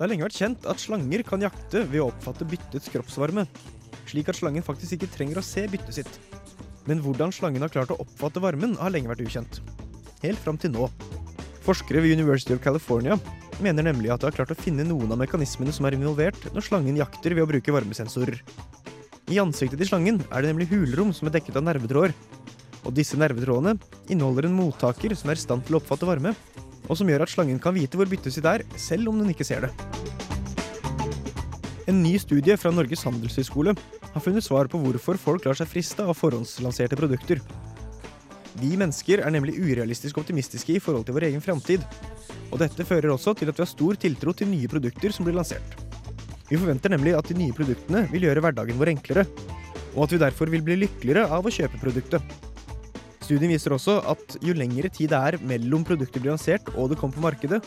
Det 0.00 0.06
har 0.06 0.14
lenge 0.14 0.24
vært 0.24 0.38
kjent 0.40 0.66
at 0.72 0.80
slanger 0.80 1.20
kan 1.28 1.42
jakte 1.44 1.82
ved 1.84 2.00
å 2.00 2.06
oppfatte 2.08 2.46
byttets 2.48 2.88
kroppsvarme, 2.88 3.42
slik 4.08 4.30
at 4.32 4.38
slangen 4.38 4.64
faktisk 4.64 4.94
ikke 4.96 5.10
trenger 5.12 5.36
å 5.36 5.42
se 5.44 5.66
byttet 5.68 5.98
sitt. 5.98 6.14
Men 6.88 7.02
hvordan 7.04 7.28
slangen 7.36 7.60
har 7.60 7.68
klart 7.68 7.92
å 7.92 7.98
oppfatte 8.00 8.40
varmen, 8.40 8.78
har 8.80 8.94
lenge 8.94 9.10
vært 9.10 9.20
ukjent. 9.26 9.58
Helt 10.22 10.40
fram 10.40 10.56
til 10.56 10.72
nå. 10.72 10.86
Forskere 11.66 12.00
ved 12.00 12.16
University 12.16 12.56
of 12.56 12.62
California 12.64 13.18
mener 13.60 13.84
nemlig 13.90 14.08
at 14.08 14.24
de 14.24 14.30
har 14.30 14.38
klart 14.38 14.54
å 14.54 14.56
finne 14.56 14.88
noen 14.88 15.12
av 15.12 15.20
mekanismene 15.20 15.76
som 15.76 15.84
er 15.84 15.98
involvert 15.98 16.48
når 16.54 16.64
slangen 16.70 16.96
jakter 16.96 17.36
ved 17.36 17.44
å 17.44 17.50
bruke 17.52 17.76
varmesensorer. 17.76 18.40
I 19.28 19.42
ansiktet 19.44 19.84
til 19.84 19.92
slangen 19.92 20.22
er 20.30 20.40
det 20.40 20.54
nemlig 20.54 20.70
hulrom 20.72 21.12
som 21.12 21.28
er 21.28 21.36
dekket 21.36 21.60
av 21.60 21.68
nervetråder. 21.68 22.16
Og 22.88 22.96
disse 22.96 23.20
nervetrådene 23.20 23.76
inneholder 24.08 24.48
en 24.48 24.56
mottaker 24.62 25.12
som 25.12 25.28
er 25.28 25.36
i 25.36 25.44
stand 25.44 25.68
til 25.68 25.76
å 25.76 25.84
oppfatte 25.84 26.08
varme, 26.08 26.32
og 26.90 26.98
som 26.98 27.08
gjør 27.10 27.22
at 27.22 27.30
slangen 27.30 27.60
kan 27.62 27.76
vite 27.76 27.98
hvor 27.98 28.10
byttet 28.10 28.34
sitt 28.34 28.46
er, 28.50 28.66
selv 28.74 29.12
om 29.12 29.20
den 29.22 29.30
ikke 29.30 29.46
ser 29.46 29.68
det. 29.68 29.72
En 31.90 32.02
ny 32.02 32.16
studie 32.22 32.56
fra 32.58 32.72
Norges 32.74 33.02
handelshøyskole 33.06 33.74
har 34.10 34.22
funnet 34.22 34.44
svar 34.46 34.68
på 34.70 34.78
hvorfor 34.82 35.18
folk 35.18 35.46
lar 35.46 35.58
seg 35.58 35.70
friste 35.70 36.04
av 36.04 36.18
forhåndslanserte 36.18 36.98
produkter. 36.98 37.40
Vi 38.60 38.74
mennesker 38.78 39.22
er 39.22 39.32
nemlig 39.32 39.56
urealistisk 39.58 40.18
optimistiske 40.20 40.76
i 40.76 40.82
forhold 40.82 41.06
til 41.06 41.16
vår 41.16 41.30
egen 41.30 41.42
framtid. 41.44 41.86
Og 42.50 42.58
dette 42.62 42.86
fører 42.86 43.14
også 43.14 43.36
til 43.38 43.50
at 43.50 43.58
vi 43.58 43.64
har 43.64 43.70
stor 43.70 43.98
tiltro 44.02 44.34
til 44.36 44.50
nye 44.50 44.70
produkter 44.70 45.14
som 45.14 45.26
blir 45.26 45.38
lansert. 45.38 45.78
Vi 46.50 46.58
forventer 46.58 46.90
nemlig 46.90 47.14
at 47.14 47.30
de 47.30 47.38
nye 47.38 47.54
produktene 47.54 48.04
vil 48.10 48.26
gjøre 48.26 48.42
hverdagen 48.42 48.78
vår 48.78 48.90
enklere, 48.96 49.26
og 49.94 50.04
at 50.04 50.14
vi 50.14 50.22
derfor 50.22 50.50
vil 50.50 50.64
bli 50.66 50.80
lykkeligere 50.82 51.28
av 51.30 51.46
å 51.46 51.54
kjøpe 51.54 51.78
produktet. 51.82 52.49
Studien 53.30 53.52
viser 53.52 53.70
også 53.70 54.00
at 54.10 54.32
jo 54.42 54.50
lengre 54.58 54.88
tid 54.90 55.12
det 55.12 55.18
er 55.18 55.36
mellom 55.46 55.84
produkter 55.86 56.18
blir 56.18 56.32
lansert 56.32 56.66
og 56.74 56.88
det 56.90 56.96
kommer 56.98 57.14
på 57.14 57.22
markedet, 57.28 57.60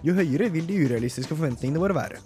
jo 0.00 0.14
høyere 0.16 0.46
vil 0.54 0.64
de 0.64 0.78
urealistiske 0.80 1.36
forventningene 1.36 1.82
våre 1.82 1.92
være. 1.92 2.20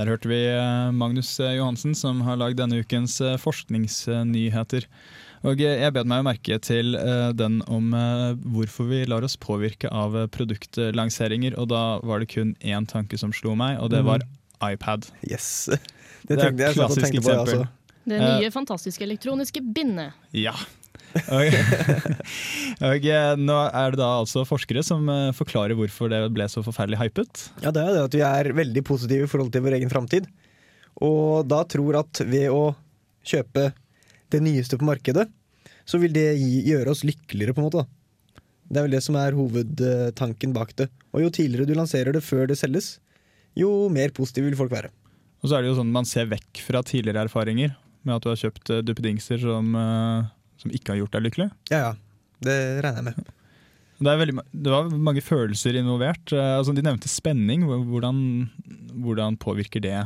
Der 0.00 0.08
hørte 0.08 0.32
vi 0.32 0.40
eh, 0.48 0.88
Magnus 0.96 1.34
eh, 1.44 1.58
Johansen, 1.58 1.92
som 1.92 2.24
har 2.24 2.40
lagd 2.40 2.56
denne 2.62 2.80
ukens 2.80 3.18
eh, 3.20 3.36
forskningsnyheter. 3.42 4.88
Og 5.44 5.60
jeg 5.60 5.92
bed 5.92 6.08
meg 6.08 6.24
merke 6.24 6.56
til 6.64 6.96
den 7.36 7.58
om 7.68 7.92
hvorfor 8.56 8.88
vi 8.88 9.02
lar 9.04 9.26
oss 9.28 9.36
påvirke 9.36 9.92
av 9.92 10.16
produktlanseringer. 10.32 11.60
Og 11.60 11.68
da 11.68 11.84
var 12.00 12.24
det 12.24 12.32
kun 12.32 12.56
én 12.64 12.88
tanke 12.88 13.20
som 13.20 13.28
slo 13.36 13.52
meg, 13.52 13.76
og 13.76 13.92
det 13.92 14.00
mhm. 14.00 14.08
var 14.08 14.72
iPad. 14.72 15.12
Yes, 15.28 15.68
Det, 16.24 16.38
det 16.40 16.46
er 16.48 16.70
et 16.70 16.78
klassisk 16.80 17.10
eksempel. 17.12 17.42
Altså. 17.44 17.83
Det 18.04 18.20
nye 18.20 18.48
uh, 18.48 18.52
fantastiske 18.52 19.04
elektroniske 19.06 19.62
bindet. 19.74 20.16
Ja. 20.36 20.54
Og, 21.14 21.54
og, 22.88 23.04
eh, 23.06 23.34
nå 23.38 23.58
er 23.68 23.94
det 23.94 24.00
da 24.00 24.08
altså 24.18 24.42
forskere 24.48 24.82
som 24.86 25.06
uh, 25.08 25.30
forklarer 25.36 25.76
hvorfor 25.78 26.10
det 26.12 26.20
ble 26.34 26.48
så 26.50 26.64
forferdelig 26.66 27.00
hypet. 27.00 27.46
Ja, 27.62 27.72
det 27.74 27.84
er 27.84 27.94
det 27.94 28.06
at 28.08 28.16
vi 28.18 28.24
er 28.26 28.50
veldig 28.56 28.84
positive 28.86 29.28
i 29.28 29.30
forhold 29.30 29.52
til 29.54 29.64
vår 29.64 29.78
egen 29.78 29.92
framtid. 29.92 30.28
Og 31.02 31.46
da 31.50 31.62
tror 31.70 32.02
at 32.02 32.22
ved 32.26 32.50
å 32.52 32.74
kjøpe 33.26 33.70
det 34.34 34.40
nyeste 34.42 34.78
på 34.78 34.88
markedet, 34.88 35.28
så 35.88 36.00
vil 36.00 36.12
det 36.14 36.32
gi, 36.38 36.64
gjøre 36.70 36.92
oss 36.92 37.04
lykkeligere, 37.06 37.54
på 37.54 37.62
en 37.62 37.68
måte. 37.68 37.86
Det 38.64 38.80
er 38.80 38.86
vel 38.86 38.96
det 38.96 39.04
som 39.04 39.16
er 39.20 39.36
hovedtanken 39.36 40.54
bak 40.56 40.72
det. 40.78 40.88
Og 41.12 41.26
jo 41.26 41.32
tidligere 41.32 41.68
du 41.68 41.76
lanserer 41.76 42.16
det 42.16 42.24
før 42.24 42.48
det 42.50 42.58
selges, 42.58 42.96
jo 43.58 43.88
mer 43.92 44.14
positive 44.16 44.48
vil 44.48 44.58
folk 44.58 44.72
være. 44.72 44.90
Og 45.44 45.50
så 45.50 45.58
er 45.58 45.64
det 45.64 45.70
jo 45.70 45.78
sånn 45.78 45.92
man 45.94 46.08
ser 46.08 46.30
vekk 46.30 46.62
fra 46.64 46.80
tidligere 46.86 47.26
erfaringer 47.28 47.74
med 48.06 48.16
at 48.16 48.24
du 48.24 48.30
har 48.32 48.40
kjøpt 48.40 48.72
uh, 48.72 48.82
duppedingser 48.86 49.40
som, 49.42 49.70
uh, 49.76 50.26
som 50.60 50.74
ikke 50.74 50.94
har 50.94 51.02
gjort 51.02 51.16
deg 51.16 51.28
lykkelig. 51.28 51.48
Ja, 51.72 51.80
ja. 51.88 51.94
Det 52.44 52.58
regner 52.84 53.00
jeg 53.00 53.06
med. 53.12 53.32
Det, 53.94 54.10
er 54.10 54.18
veldig, 54.20 54.34
det 54.66 54.72
var 54.74 54.90
mange 55.10 55.22
følelser 55.24 55.78
involvert. 55.80 56.26
Uh, 56.34 56.58
Altså, 56.58 56.74
de 56.76 56.84
nevnte 56.84 57.10
spenning. 57.10 57.64
Hvordan, 57.68 58.18
hvordan 59.04 59.40
påvirker 59.40 59.84
det? 59.84 60.02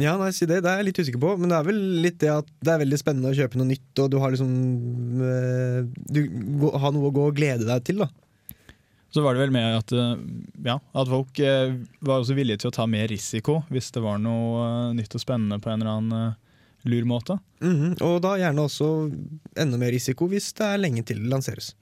Ja, 0.00 0.14
nei, 0.16 0.30
si 0.32 0.46
det. 0.48 0.62
Det 0.64 0.70
er 0.70 0.80
jeg 0.80 0.88
litt 0.88 1.00
usikker 1.02 1.20
på. 1.20 1.34
Men 1.40 1.52
det 1.52 1.58
er 1.58 1.68
vel 1.68 1.80
litt 2.04 2.18
det 2.22 2.32
at 2.32 2.48
det 2.64 2.72
er 2.72 2.80
veldig 2.80 2.98
spennende 3.00 3.32
å 3.32 3.36
kjøpe 3.36 3.60
noe 3.60 3.68
nytt, 3.68 3.90
og 4.00 4.08
du 4.12 4.18
har 4.22 4.32
liksom 4.32 4.52
eh, 5.28 5.80
Du 6.16 6.20
har 6.80 6.94
noe 6.94 7.10
å 7.10 7.14
gå 7.14 7.26
og 7.28 7.36
glede 7.36 7.68
deg 7.68 7.84
til, 7.84 8.00
da. 8.00 8.08
Så 9.12 9.20
var 9.20 9.36
det 9.36 9.42
vel 9.42 9.52
med 9.52 9.76
at, 9.76 9.92
eh, 9.92 10.22
ja, 10.64 10.78
at 10.80 11.10
folk 11.12 11.42
eh, 11.44 11.74
var 12.00 12.22
også 12.22 12.36
villige 12.38 12.62
til 12.62 12.70
å 12.70 12.76
ta 12.78 12.86
mer 12.88 13.10
risiko 13.12 13.58
hvis 13.68 13.90
det 13.92 14.00
var 14.00 14.16
noe 14.22 14.62
eh, 14.64 14.94
nytt 14.96 15.12
og 15.18 15.20
spennende 15.20 15.60
på 15.60 15.68
en 15.68 15.82
eller 15.82 15.98
annen 15.98 16.16
eh, 16.16 16.38
lur 16.88 17.06
måte. 17.08 17.38
Mhm, 17.62 17.96
Og 18.02 18.20
da 18.24 18.36
gjerne 18.40 18.64
også 18.66 18.88
enda 19.56 19.78
mer 19.78 19.92
risiko 19.94 20.28
hvis 20.30 20.52
det 20.58 20.66
er 20.66 20.82
lenge 20.82 21.04
til 21.06 21.22
det 21.22 21.30
lanseres. 21.30 21.74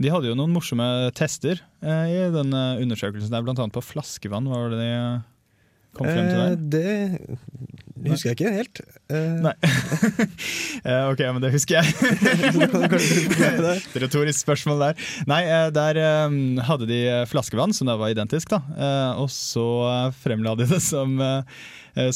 De 0.00 0.08
hadde 0.08 0.30
jo 0.30 0.36
noen 0.38 0.52
morsomme 0.54 0.86
tester 1.12 1.60
eh, 1.84 2.06
i 2.08 2.20
den 2.32 2.54
undersøkelsen, 2.56 3.28
der, 3.30 3.44
annet 3.44 3.74
på 3.76 3.82
flaskevann. 3.84 4.48
Var 4.48 4.70
det 4.72 4.78
de 4.80 4.88
eh, 4.96 5.20
kom 5.96 6.06
frem 6.08 6.28
til 6.28 6.38
der? 6.72 7.16
Eh, 7.20 7.38
det 8.00 8.12
husker 8.14 8.30
jeg 8.30 8.36
ikke 8.38 8.52
helt. 8.54 8.80
Eh, 9.12 9.40
Nei. 9.44 9.54
Eh, 10.80 11.10
ok, 11.10 11.20
men 11.34 11.42
det 11.42 11.50
husker 11.52 11.76
jeg. 11.76 11.92
Et 13.76 13.98
Retorisk 14.00 14.40
spørsmål 14.40 14.80
der. 14.80 15.02
Nei, 15.28 15.42
der 15.76 16.00
hadde 16.64 16.88
de 16.88 17.00
flaskevann, 17.28 17.74
som 17.76 17.90
da 17.90 17.98
var 18.00 18.14
identisk, 18.14 18.54
da. 18.54 18.62
Og 19.20 19.28
så 19.34 19.66
fremla 20.22 20.54
de 20.56 20.70
det 20.70 20.80
som, 20.80 21.20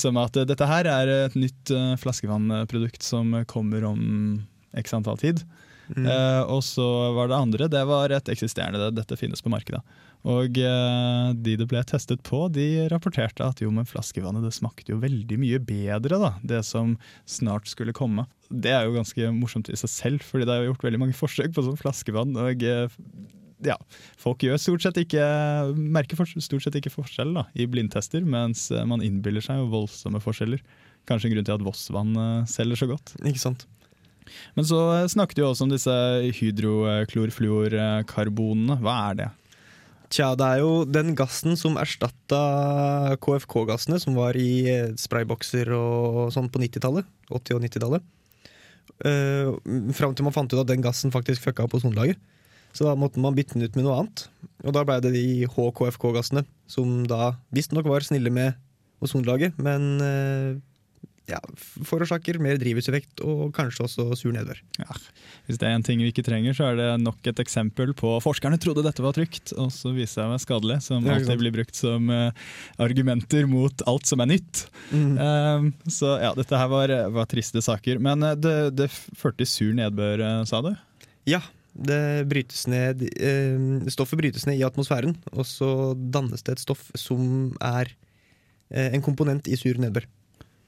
som 0.00 0.22
at 0.22 0.40
dette 0.48 0.70
her 0.70 0.88
er 0.88 1.12
et 1.26 1.37
nytt 1.37 1.74
flaskevannprodukt 2.00 3.04
som 3.04 3.37
kommer 3.50 3.84
om 3.90 4.00
x 4.80 4.96
antall 4.96 5.20
tid. 5.20 5.44
Mm. 5.92 6.06
Uh, 6.08 6.42
og 6.48 6.62
så 6.64 6.87
var 7.12 7.28
det 7.28 7.37
andre, 7.37 7.68
det 7.68 7.84
var 7.88 8.12
et 8.14 8.28
eksisterende, 8.32 8.88
dette 8.96 9.18
finnes 9.20 9.44
på 9.44 9.52
markedet. 9.52 9.82
Og 10.24 10.56
eh, 10.56 11.34
de 11.37 11.52
det 11.60 11.66
ble 11.68 11.82
testet 11.84 12.22
på, 12.24 12.46
de 12.52 12.88
rapporterte 12.88 13.44
at 13.44 13.60
jo, 13.60 13.68
men 13.74 13.84
flaskevannet 13.88 14.44
det 14.46 14.54
smakte 14.56 14.92
jo 14.94 15.02
veldig 15.02 15.37
mye 15.40 15.58
bedre, 15.60 16.16
da, 16.20 16.30
det 16.40 16.62
som 16.64 16.96
snart 17.28 17.68
skulle 17.68 17.92
komme. 17.96 18.24
Det 18.48 18.72
er 18.72 18.84
jo 18.87 18.94
ganske 18.96 19.30
morsomt 19.37 19.68
i 19.68 19.76
seg 19.76 19.90
selv, 19.92 20.22
fordi 20.24 20.44
det 20.48 20.54
er 20.54 20.60
jo 20.62 20.68
gjort 20.72 20.84
veldig 20.88 21.02
mange 21.04 21.18
forsøk 21.22 21.50
på 21.52 21.64
sånn 21.66 21.80
flaskevann. 21.80 22.32
og 22.40 22.56
eh, 22.64 22.88
ja, 23.64 23.76
Folk 24.20 24.42
gjør 24.44 24.58
stort 24.60 24.82
sett 24.87 24.98
ikke, 25.04 25.24
merker 25.76 26.16
for, 26.16 26.24
stort 26.40 26.62
sett 26.64 26.76
ikke 26.80 26.96
forskjell 26.96 27.30
da, 27.37 27.44
i 27.52 27.68
blindtester, 27.68 28.22
mens 28.24 28.60
eh, 28.72 28.88
man 28.88 29.04
innbiller 29.04 29.44
seg 29.44 29.60
jo 29.60 29.72
voldsomme 29.76 30.20
forskjeller. 30.24 30.60
Kanskje 31.04 31.28
en 31.28 31.34
grunn 31.37 31.44
til 31.44 31.58
at 31.58 31.66
Voss-vann 31.66 32.16
selger 32.48 32.80
så 32.80 32.88
godt. 32.88 33.12
Ikke 33.28 33.42
sant? 33.42 33.68
Men 34.56 34.64
så 34.64 35.04
snakket 35.12 35.37
vi 35.37 35.44
også 35.44 35.64
om 35.66 35.72
disse 35.74 35.92
hydroklorfluorkarbonene. 36.38 38.80
Hva 38.80 38.94
er 39.10 39.14
det? 39.18 39.28
Tja, 40.14 40.29
det 40.38 40.46
er 40.46 40.61
jo 40.62 40.85
den 40.87 41.16
gassen 41.18 41.57
som 41.59 41.74
erstatta 41.81 43.16
KFK-gassene, 43.24 43.98
som 43.98 44.14
var 44.14 44.37
i 44.38 44.66
eh, 44.70 44.92
spraybokser 45.00 45.72
og 45.74 46.29
sånn 46.31 46.46
på 46.55 46.61
90-tallet. 46.62 47.09
80- 47.35 47.57
og 47.57 47.64
90-tallet. 47.64 48.05
Uh, 49.03 49.57
Fram 49.96 50.14
til 50.14 50.27
man 50.27 50.35
fant 50.37 50.53
ut 50.53 50.61
at 50.61 50.68
den 50.70 50.85
gassen 50.85 51.11
faktisk 51.11 51.42
fucka 51.42 51.66
opp 51.66 51.74
ozonlaget. 51.81 52.20
Så 52.74 52.87
da 52.87 52.92
måtte 52.98 53.22
man 53.22 53.35
bytte 53.35 53.57
den 53.57 53.66
ut 53.66 53.74
med 53.74 53.88
noe 53.88 53.96
annet. 54.05 54.27
Og 54.62 54.77
da 54.77 54.85
blei 54.87 55.00
det 55.03 55.16
de 55.16 55.48
HKFK-gassene, 55.50 56.44
som 56.70 57.00
da 57.11 57.35
visstnok 57.55 57.90
var 57.90 58.07
snille 58.07 58.31
med 58.35 58.55
ozonlaget, 59.03 59.59
men 59.59 59.90
eh, 60.03 60.55
ja, 61.30 61.38
forårsaker 61.88 62.37
mer 62.42 62.58
drivhuseffekt 62.60 63.22
og 63.24 63.48
kanskje 63.56 63.87
også 63.87 64.04
sur 64.18 64.32
nedbør. 64.34 64.58
Ja, 64.76 64.96
hvis 65.46 65.60
det 65.60 65.68
er 65.68 65.78
en 65.78 65.84
ting 65.87 66.02
vi 66.02 66.10
ikke 66.12 66.24
trenger, 66.26 66.56
så 66.56 66.68
er 66.70 66.78
det 66.78 66.88
nok 67.00 67.30
et 67.30 67.40
eksempel 67.40 67.94
på 67.96 68.12
forskerne 68.24 68.58
trodde 68.60 68.84
dette 68.84 69.04
var 69.04 69.16
trygt, 69.16 69.54
og 69.56 69.70
så 69.72 69.94
viser 69.96 70.28
det 70.28 70.42
seg 70.42 70.44
skadelig, 70.44 70.78
som 70.84 71.08
alltid 71.08 71.40
blir 71.40 71.54
brukt 71.54 71.78
som 71.78 72.12
uh, 72.12 72.28
argumenter 72.82 73.48
mot 73.48 73.84
alt 73.88 74.08
som 74.10 74.20
er 74.24 74.34
nytt. 74.34 74.66
Mm. 74.92 75.12
Eh, 75.24 75.66
så 75.92 76.16
ja, 76.20 76.32
dette 76.37 76.60
her 76.60 76.70
var, 76.72 76.92
var 77.14 77.28
triste 77.30 77.62
saker. 77.64 78.00
Men 78.04 78.24
uh, 78.24 78.34
det, 78.37 78.56
det 78.76 78.90
førte 78.92 79.42
til 79.42 79.50
sur 79.50 79.76
nedbør, 79.76 80.20
uh, 80.20 80.40
sa 80.48 80.60
du? 80.64 80.74
Ja, 81.28 81.40
det 81.74 82.28
brytes 82.30 82.68
ned 82.70 83.00
eh, 83.16 83.88
Stoffet 83.90 84.20
brytes 84.20 84.44
ned 84.46 84.60
i 84.60 84.66
atmosfæren, 84.66 85.16
og 85.32 85.48
så 85.48 85.68
dannes 85.96 86.44
det 86.44 86.58
et 86.58 86.62
stoff 86.62 86.90
som 86.98 87.54
er 87.64 87.90
en 88.74 89.02
komponent 89.04 89.46
i 89.50 89.56
sur 89.58 89.76
nedbør. 89.78 90.06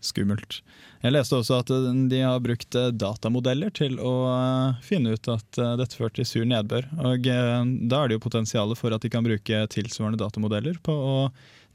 Skummelt. 0.06 0.60
Jeg 1.04 1.14
leste 1.14 1.36
også 1.38 1.60
at 1.60 1.70
eh, 1.72 1.88
de 2.10 2.22
har 2.22 2.42
brukt 2.44 2.78
eh, 2.78 2.92
datamodeller 2.94 3.72
til 3.76 3.98
å 4.02 4.14
eh, 4.30 4.78
finne 4.86 5.14
ut 5.16 5.30
at 5.32 5.60
dette 5.80 5.98
førte 5.98 6.20
til 6.20 6.28
sur 6.28 6.48
nedbør. 6.48 6.88
Og 7.10 7.26
da 7.26 8.00
er 8.00 8.08
det 8.08 8.18
jo 8.18 8.24
potensialet 8.24 8.78
for 8.78 8.94
at 8.94 9.04
de 9.04 9.12
kan 9.12 9.26
bruke 9.26 9.62
tilsvarende 9.72 10.20
datamodeller 10.20 10.80
på 10.84 10.94
å 10.94 11.16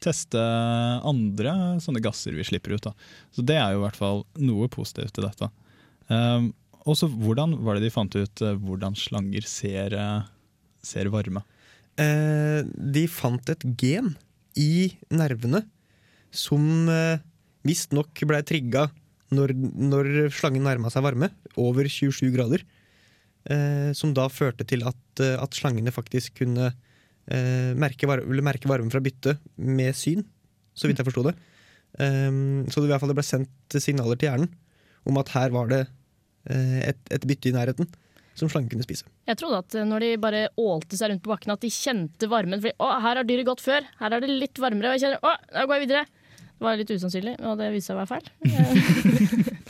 teste 0.02 0.42
andre 1.06 1.54
sånne 1.84 2.02
gasser 2.02 2.34
vi 2.34 2.46
slipper 2.48 2.74
ut. 2.74 2.88
Da. 2.88 2.96
Så 3.36 3.46
det 3.46 3.60
er 3.60 3.76
jo 3.76 3.82
i 3.82 3.86
hvert 3.86 4.00
fall 4.00 4.24
noe 4.42 4.70
positivt 4.74 5.14
til 5.18 5.28
dette. 5.28 5.52
Um, 6.10 6.50
og 6.90 6.98
så 6.98 7.06
hvordan 7.08 7.54
var 7.62 7.78
det 7.78 7.86
de 7.86 7.94
fant 7.94 8.16
ut 8.18 8.42
hvordan 8.42 8.98
slanger 8.98 9.46
ser, 9.46 9.94
ser 10.82 11.12
varme? 11.14 11.44
De 11.94 13.04
fant 13.14 13.52
et 13.54 13.66
gen 13.78 14.16
i 14.58 14.90
nervene 15.14 15.62
som 16.34 16.90
visstnok 17.68 18.24
ble 18.28 18.42
trigga 18.48 18.88
når, 19.36 19.54
når 19.56 20.10
slangen 20.36 20.66
nærma 20.68 20.92
seg 20.92 21.06
varme, 21.06 21.32
over 21.60 21.88
27 21.88 22.32
grader. 22.34 22.66
Eh, 23.50 23.90
som 23.98 24.12
da 24.14 24.28
førte 24.30 24.68
til 24.70 24.84
at, 24.86 25.02
eh, 25.24 25.38
at 25.42 25.56
slangene 25.58 25.94
faktisk 25.94 26.42
kunne 26.44 26.68
eh, 26.70 27.72
merke, 27.80 28.10
var 28.10 28.22
merke 28.44 28.70
varmen 28.70 28.92
fra 28.94 29.02
byttet 29.02 29.42
med 29.58 29.98
syn, 29.98 30.22
så 30.78 30.90
vidt 30.90 31.02
jeg 31.02 31.08
forsto 31.08 31.24
det. 31.30 31.34
Eh, 31.98 32.30
så 32.70 32.82
det 32.82 32.90
i 32.90 32.92
hvert 32.92 33.02
fall 33.04 33.16
ble 33.18 33.26
sendt 33.26 33.80
signaler 33.82 34.20
til 34.20 34.30
hjernen 34.30 34.52
om 35.10 35.18
at 35.18 35.34
her 35.34 35.50
var 35.56 35.72
det 35.72 35.82
eh, 36.52 36.92
et, 36.92 37.02
et 37.10 37.26
bytte 37.26 37.50
i 37.50 37.56
nærheten 37.56 37.90
som 38.38 38.50
slangen 38.50 38.70
kunne 38.72 38.86
spise. 38.86 39.08
Jeg 39.28 39.40
trodde 39.40 39.60
at 39.64 39.76
eh, 39.76 39.88
når 39.88 40.06
de 40.06 40.12
bare 40.22 40.46
ålte 40.62 40.98
seg 41.00 41.12
rundt 41.12 41.24
på 41.26 41.34
bakken, 41.34 41.54
at 41.54 41.64
de 41.64 41.72
kjente 41.74 42.30
varmen. 42.32 42.62
Fordi 42.64 42.76
å, 42.78 42.90
her 43.04 43.20
har 43.20 43.28
dyret 43.28 43.48
gått 43.48 43.64
før, 43.64 43.88
her 44.00 44.18
er 44.18 44.24
det 44.24 44.32
litt 44.32 44.62
varmere. 44.62 44.92
Og 44.92 44.98
jeg 44.98 45.06
kjenner 45.06 45.26
å, 45.26 45.36
da 45.52 45.66
går 45.66 45.78
jeg 45.78 45.88
videre. 45.88 46.06
Det 46.62 46.68
var 46.68 46.78
litt 46.78 46.92
usannsynlig, 46.94 47.32
og 47.42 47.56
det 47.58 47.72
viste 47.74 47.90
seg 47.90 47.98
å 47.98 48.04
være 48.04 48.12
feil. 48.14 49.48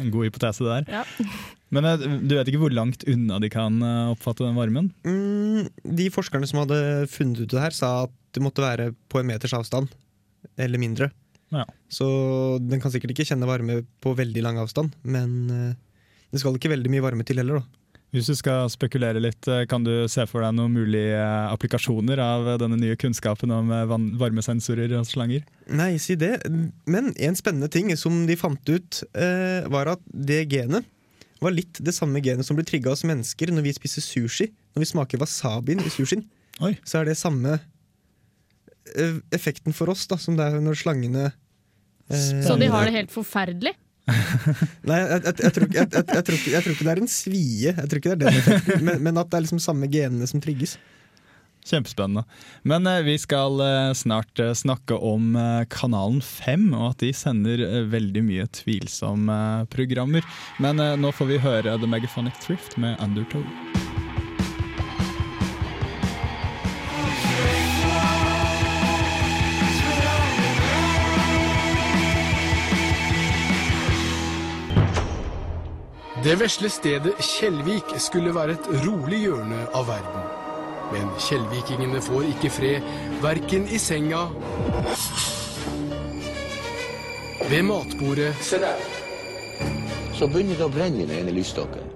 En 0.00 0.06
god 0.08 0.24
hypotese 0.24 0.64
det 0.64 0.76
der. 0.78 1.00
Ja. 1.02 1.32
Men 1.74 1.84
eh, 1.84 2.04
du 2.24 2.32
vet 2.32 2.48
ikke 2.48 2.62
hvor 2.62 2.72
langt 2.72 3.04
unna 3.10 3.36
de 3.42 3.50
kan 3.52 3.74
eh, 3.84 4.12
oppfatte 4.14 4.46
den 4.46 4.56
varmen? 4.56 4.86
Mm, 5.04 5.66
de 5.98 6.06
forskerne 6.14 6.48
som 6.48 6.62
hadde 6.62 6.78
funnet 7.12 7.42
ut 7.42 7.52
det 7.52 7.60
her, 7.60 7.76
sa 7.76 7.90
at 8.06 8.14
det 8.32 8.40
måtte 8.40 8.64
være 8.64 8.94
på 9.12 9.20
en 9.20 9.28
meters 9.28 9.52
avstand. 9.58 9.92
Eller 10.56 10.80
mindre. 10.80 11.10
Ja. 11.52 11.66
Så 11.92 12.08
den 12.62 12.80
kan 12.80 12.94
sikkert 12.94 13.12
ikke 13.12 13.26
kjenne 13.28 13.48
varme 13.50 13.82
på 14.00 14.14
veldig 14.16 14.46
lang 14.46 14.62
avstand, 14.62 14.96
men 15.02 15.36
eh, 15.52 15.76
det 16.32 16.40
skal 16.40 16.56
ikke 16.56 16.72
veldig 16.72 16.94
mye 16.94 17.04
varme 17.04 17.26
til 17.28 17.42
heller, 17.42 17.60
da. 17.60 17.79
Hvis 18.10 18.26
du 18.26 18.34
skal 18.34 18.66
spekulere 18.72 19.20
litt, 19.22 19.46
eh, 19.46 19.64
kan 19.70 19.84
du 19.86 20.08
se 20.10 20.24
for 20.26 20.42
deg 20.42 20.56
noen 20.56 20.74
mulige 20.74 21.14
eh, 21.14 21.52
applikasjoner 21.52 22.18
av 22.18 22.48
eh, 22.48 22.58
denne 22.58 22.78
nye 22.80 22.98
kunnskapen 22.98 23.52
om 23.54 23.70
varmesensorer 24.18 24.90
og 24.98 25.06
slanger? 25.06 25.44
Nei, 25.70 25.92
si 26.02 26.16
det. 26.18 26.40
Men 26.90 27.12
en 27.14 27.38
spennende 27.38 27.70
ting 27.70 27.92
som 28.00 28.24
de 28.26 28.38
fant 28.38 28.72
ut, 28.72 29.02
eh, 29.14 29.62
var 29.70 29.94
at 29.94 30.02
det 30.10 30.42
genet 30.50 30.88
var 31.40 31.54
litt 31.54 31.78
det 31.80 31.94
samme 31.96 32.20
genet 32.20 32.44
som 32.44 32.58
blir 32.58 32.66
trigga 32.68 32.92
hos 32.92 33.06
mennesker 33.06 33.54
når 33.54 33.68
vi 33.68 33.76
spiser 33.78 34.04
sushi. 34.04 34.50
Når 34.74 34.82
vi 34.84 34.90
smaker 34.90 35.22
wasabien 35.22 35.80
i 35.82 35.92
sushien, 35.92 36.26
så 36.84 37.00
er 37.00 37.08
det 37.08 37.16
samme 37.16 37.56
effekten 39.34 39.74
for 39.76 39.90
oss 39.92 40.06
da, 40.10 40.18
som 40.20 40.36
det 40.38 40.46
er 40.46 40.62
når 40.62 40.78
slangene 40.82 41.28
eh, 42.10 42.42
Så 42.44 42.56
de 42.60 42.68
har 42.70 42.88
det 42.88 42.96
helt 42.96 43.14
forferdelig. 43.14 43.74
Nei, 44.08 45.00
jeg, 45.00 45.34
tror, 45.54 45.66
ikke- 45.68 46.84
det 46.84 46.92
er 46.92 47.02
en 47.02 47.10
svie, 47.10 47.74
jeg 47.76 47.88
tror 47.90 48.00
ikke 48.00 48.16
det 48.18 48.30
er 48.30 48.40
den 48.40 48.84
men, 48.86 49.02
men 49.06 49.18
at 49.20 49.30
det 49.30 49.38
er 49.38 49.44
liksom 49.46 49.60
samme 49.62 49.86
genene 49.92 50.26
som 50.30 50.40
trigges. 50.42 50.76
Kjempespennende. 51.70 52.22
Men 52.64 52.86
eh, 52.88 53.02
vi 53.04 53.18
skal 53.20 53.60
eh, 53.60 53.90
snart 53.94 54.40
eh, 54.40 54.54
snakke 54.56 54.96
om 54.96 55.34
eh, 55.36 55.64
Kanalen 55.70 56.22
5, 56.24 56.70
og 56.72 56.86
at 56.94 57.04
de 57.04 57.12
sender 57.14 57.60
eh, 57.66 57.82
veldig 57.92 58.22
mye 58.24 58.48
tvilsomme 58.62 59.36
eh, 59.60 59.66
programmer. 59.70 60.24
Men 60.58 60.80
nå 61.02 61.12
får 61.12 61.30
vi 61.34 61.42
høre 61.44 61.76
The 61.78 61.90
Megaphonic 61.92 62.40
Thrift 62.46 62.78
med 62.80 62.96
Undertow. 63.04 63.44
Det 76.20 76.34
vesle 76.36 76.68
stedet 76.68 77.14
Kjellvik 77.24 77.94
skulle 77.96 78.34
være 78.36 78.52
et 78.58 78.66
rolig 78.82 79.22
hjørne 79.22 79.60
av 79.72 79.86
verden. 79.88 80.24
Men 80.92 81.06
kjellvikingene 81.16 82.02
får 82.04 82.26
ikke 82.34 82.50
fred, 82.52 82.88
verken 83.22 83.64
i 83.72 83.78
senga 83.80 84.26
Ved 87.48 87.64
matbordet 87.64 88.34
Se 88.44 88.60
der. 88.60 88.82
Så 90.18 90.28
begynner 90.28 90.60
det 90.60 90.66
å 90.66 90.74
brenne 90.74 91.00
i 91.00 91.08
den 91.08 91.22
ene 91.22 91.32
lysstokken. 91.38 91.88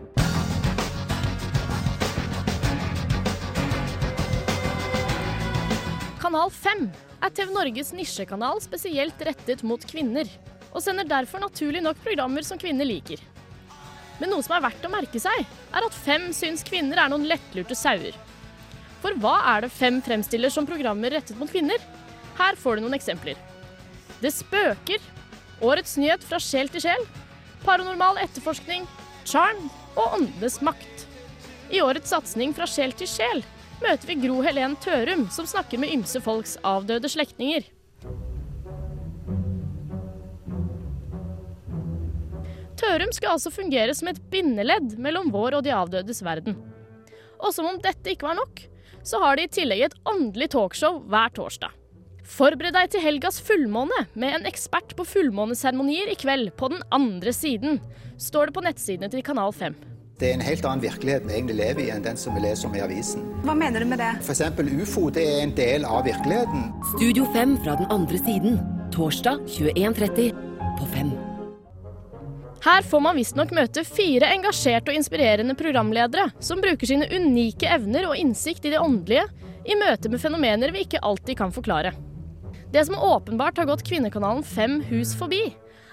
Kanal 6.24 6.48
5 6.62 6.88
er 7.20 7.36
TV 7.36 7.52
Norges 7.52 7.92
nisjekanal 7.92 8.64
spesielt 8.64 9.28
rettet 9.28 9.68
mot 9.68 9.84
kvinner, 9.84 10.32
og 10.72 10.80
sender 10.80 11.12
derfor 11.12 11.44
naturlig 11.44 11.84
nok 11.84 12.00
programmer 12.08 12.48
som 12.48 12.56
kvinner 12.56 12.88
liker. 12.88 13.20
Men 14.24 14.30
noe 14.32 14.40
som 14.40 14.54
er 14.56 14.62
verdt 14.64 14.84
å 14.88 14.88
merke 14.88 15.20
seg, 15.20 15.42
er 15.68 15.84
at 15.84 15.96
Fem 16.00 16.30
syns 16.32 16.62
kvinner 16.64 16.96
er 16.96 17.10
noen 17.12 17.26
lettlurte 17.28 17.76
sauer. 17.76 18.14
For 19.02 19.12
hva 19.20 19.34
er 19.50 19.66
det 19.66 19.74
Fem 19.76 19.98
fremstiller 20.00 20.48
som 20.48 20.64
programmer 20.64 21.12
rettet 21.12 21.36
mot 21.36 21.50
kvinner? 21.52 21.76
Her 22.38 22.56
får 22.56 22.80
du 22.80 22.86
noen 22.86 22.96
eksempler. 22.96 23.36
Det 24.24 24.32
spøker, 24.32 25.04
Årets 25.60 25.98
nyhet 26.00 26.24
fra 26.24 26.40
sjel 26.40 26.72
til 26.72 26.86
sjel, 26.86 27.04
Paranormal 27.66 28.22
etterforskning, 28.24 28.88
Charm 29.28 29.68
og 29.92 30.16
Åndenes 30.16 30.56
makt. 30.64 31.04
I 31.68 31.84
årets 31.84 32.16
satsing 32.16 32.56
Fra 32.56 32.64
sjel 32.68 32.96
til 32.96 33.08
sjel 33.12 33.44
møter 33.84 34.08
vi 34.08 34.22
Gro 34.24 34.40
Helen 34.40 34.80
Tørum, 34.80 35.28
som 35.28 35.44
snakker 35.44 35.84
med 35.84 35.92
ymse 35.92 36.24
folks 36.24 36.56
avdøde 36.64 37.12
slektninger. 37.12 37.68
Tørum 42.84 43.12
skal 43.16 43.34
altså 43.34 43.52
fungere 43.52 43.94
som 43.96 44.10
et 44.10 44.20
bindeledd 44.32 44.98
mellom 45.00 45.30
vår 45.32 45.58
og 45.58 45.64
de 45.64 45.72
avdødes 45.74 46.20
verden. 46.24 46.58
Og 47.40 47.54
som 47.54 47.68
om 47.68 47.80
dette 47.82 48.12
ikke 48.12 48.28
var 48.28 48.36
nok, 48.38 48.60
så 49.04 49.20
har 49.22 49.36
de 49.36 49.46
i 49.46 49.52
tillegg 49.52 49.86
et 49.86 49.96
åndelig 50.08 50.50
talkshow 50.54 51.00
hver 51.08 51.32
torsdag. 51.36 51.72
Forbered 52.24 52.72
deg 52.72 52.92
til 52.92 53.02
helgas 53.04 53.36
fullmåne 53.44 54.06
med 54.16 54.38
en 54.38 54.46
ekspert 54.48 54.94
på 54.96 55.04
fullmåneseremonier 55.04 56.12
i 56.12 56.16
kveld 56.16 56.54
på 56.60 56.70
den 56.72 56.80
andre 56.94 57.34
siden, 57.36 57.82
står 58.16 58.48
det 58.48 58.56
på 58.56 58.64
nettsidene 58.64 59.12
til 59.12 59.24
Kanal 59.24 59.52
5. 59.52 59.76
Det 60.20 60.30
er 60.30 60.38
en 60.38 60.46
helt 60.46 60.64
annen 60.64 60.84
virkelighet 60.84 61.26
vi 61.26 61.34
egentlig 61.34 61.58
lever 61.58 61.84
i 61.84 61.90
enn 61.92 62.04
den 62.04 62.16
som 62.20 62.36
vi 62.36 62.44
leser 62.44 62.70
om 62.70 62.78
i 62.78 62.84
avisen. 62.84 63.26
Hva 63.44 63.56
mener 63.58 63.82
du 63.82 63.90
med 63.90 64.00
det? 64.00 64.12
For 64.22 64.36
eksempel 64.36 64.70
ufo 64.78 65.08
det 65.12 65.26
er 65.26 65.42
en 65.42 65.54
del 65.58 65.84
av 65.84 66.06
virkeligheten. 66.06 66.70
Studio 66.94 67.28
5 67.34 67.60
fra 67.66 67.76
den 67.82 67.92
andre 67.92 68.22
siden. 68.22 68.58
Torsdag 68.94 69.42
21.30 69.58 70.30
på 70.78 70.92
5. 70.94 71.14
Her 72.64 72.82
får 72.82 73.00
man 73.04 73.16
visstnok 73.18 73.50
møte 73.52 73.82
fire 73.84 74.30
engasjerte 74.32 74.88
og 74.88 74.96
inspirerende 74.96 75.52
programledere 75.58 76.30
som 76.40 76.62
bruker 76.64 76.88
sine 76.88 77.04
unike 77.12 77.68
evner 77.68 78.06
og 78.08 78.16
innsikt 78.16 78.64
i 78.64 78.70
det 78.72 78.78
åndelige 78.80 79.26
i 79.68 79.76
møte 79.76 80.08
med 80.08 80.22
fenomener 80.22 80.72
vi 80.72 80.86
ikke 80.86 81.02
alltid 81.04 81.36
kan 81.36 81.52
forklare. 81.52 81.92
Det 82.72 82.86
som 82.88 82.96
åpenbart 82.96 83.60
har 83.60 83.68
gått 83.68 83.84
Kvinnekanalen 83.84 84.40
fem 84.48 84.78
hus 84.88 85.12
forbi, 85.18 85.42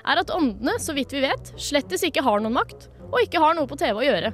er 0.08 0.22
at 0.22 0.32
åndene, 0.32 0.78
så 0.80 0.96
vidt 0.96 1.12
vi 1.12 1.26
vet, 1.26 1.52
slettes 1.60 2.06
ikke 2.08 2.24
har 2.24 2.40
noen 2.40 2.56
makt, 2.56 2.88
og 3.12 3.20
ikke 3.20 3.42
har 3.44 3.58
noe 3.58 3.68
på 3.68 3.76
TV 3.82 4.00
å 4.00 4.06
gjøre. 4.08 4.32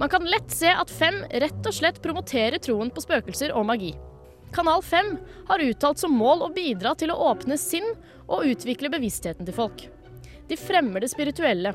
Man 0.00 0.12
kan 0.12 0.24
lett 0.28 0.48
se 0.52 0.72
at 0.72 0.92
Fem 0.92 1.20
rett 1.28 1.60
og 1.60 1.76
slett 1.76 2.00
promoterer 2.04 2.56
troen 2.56 2.88
på 2.92 3.04
spøkelser 3.04 3.52
og 3.52 3.68
magi. 3.68 3.92
Kanal 4.56 4.80
5 4.80 5.12
har 5.52 5.66
uttalt 5.68 6.00
som 6.00 6.16
mål 6.16 6.46
å 6.48 6.50
bidra 6.56 6.94
til 6.96 7.12
å 7.12 7.20
åpne 7.28 7.60
sinn 7.60 7.92
og 8.26 8.48
utvikle 8.48 8.92
bevisstheten 8.96 9.44
til 9.44 9.56
folk. 9.56 9.86
De 10.48 10.56
fremmer 10.56 11.02
det 11.02 11.10
spirituelle. 11.10 11.74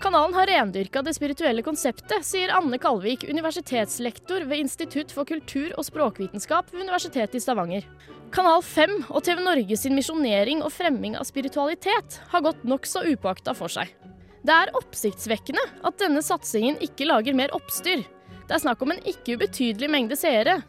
Kanalen 0.00 0.32
har 0.34 0.48
rendyrka 0.48 1.02
det 1.04 1.12
spirituelle 1.12 1.62
konseptet, 1.62 2.24
sier 2.24 2.48
Anne 2.56 2.78
Kalvik, 2.80 3.26
universitetslektor 3.28 4.46
ved 4.48 4.62
Institutt 4.62 5.12
for 5.12 5.28
kultur- 5.28 5.74
og 5.76 5.84
språkvitenskap 5.84 6.72
ved 6.72 6.86
Universitetet 6.86 7.36
i 7.36 7.42
Stavanger. 7.44 7.84
Kanal 8.32 8.62
5 8.64 8.94
og 9.10 9.20
TV 9.26 9.42
Norge 9.44 9.76
sin 9.76 9.98
misjonering 9.98 10.62
og 10.64 10.72
fremming 10.72 11.18
av 11.20 11.28
spiritualitet 11.28 12.16
har 12.32 12.44
gått 12.46 12.64
nokså 12.64 13.04
upåakta 13.12 13.52
for 13.58 13.68
seg. 13.68 13.92
Det 14.40 14.56
er 14.56 14.72
oppsiktsvekkende 14.78 15.66
at 15.84 16.00
denne 16.00 16.24
satsingen 16.24 16.80
ikke 16.80 17.10
lager 17.10 17.36
mer 17.36 17.52
oppstyr. 17.52 18.06
Det 18.48 18.56
er 18.56 18.62
snakk 18.64 18.80
om 18.80 18.94
en 18.94 19.04
ikke 19.04 19.36
ubetydelig 19.36 19.90
mengde 19.92 20.16
seere. 20.16 20.62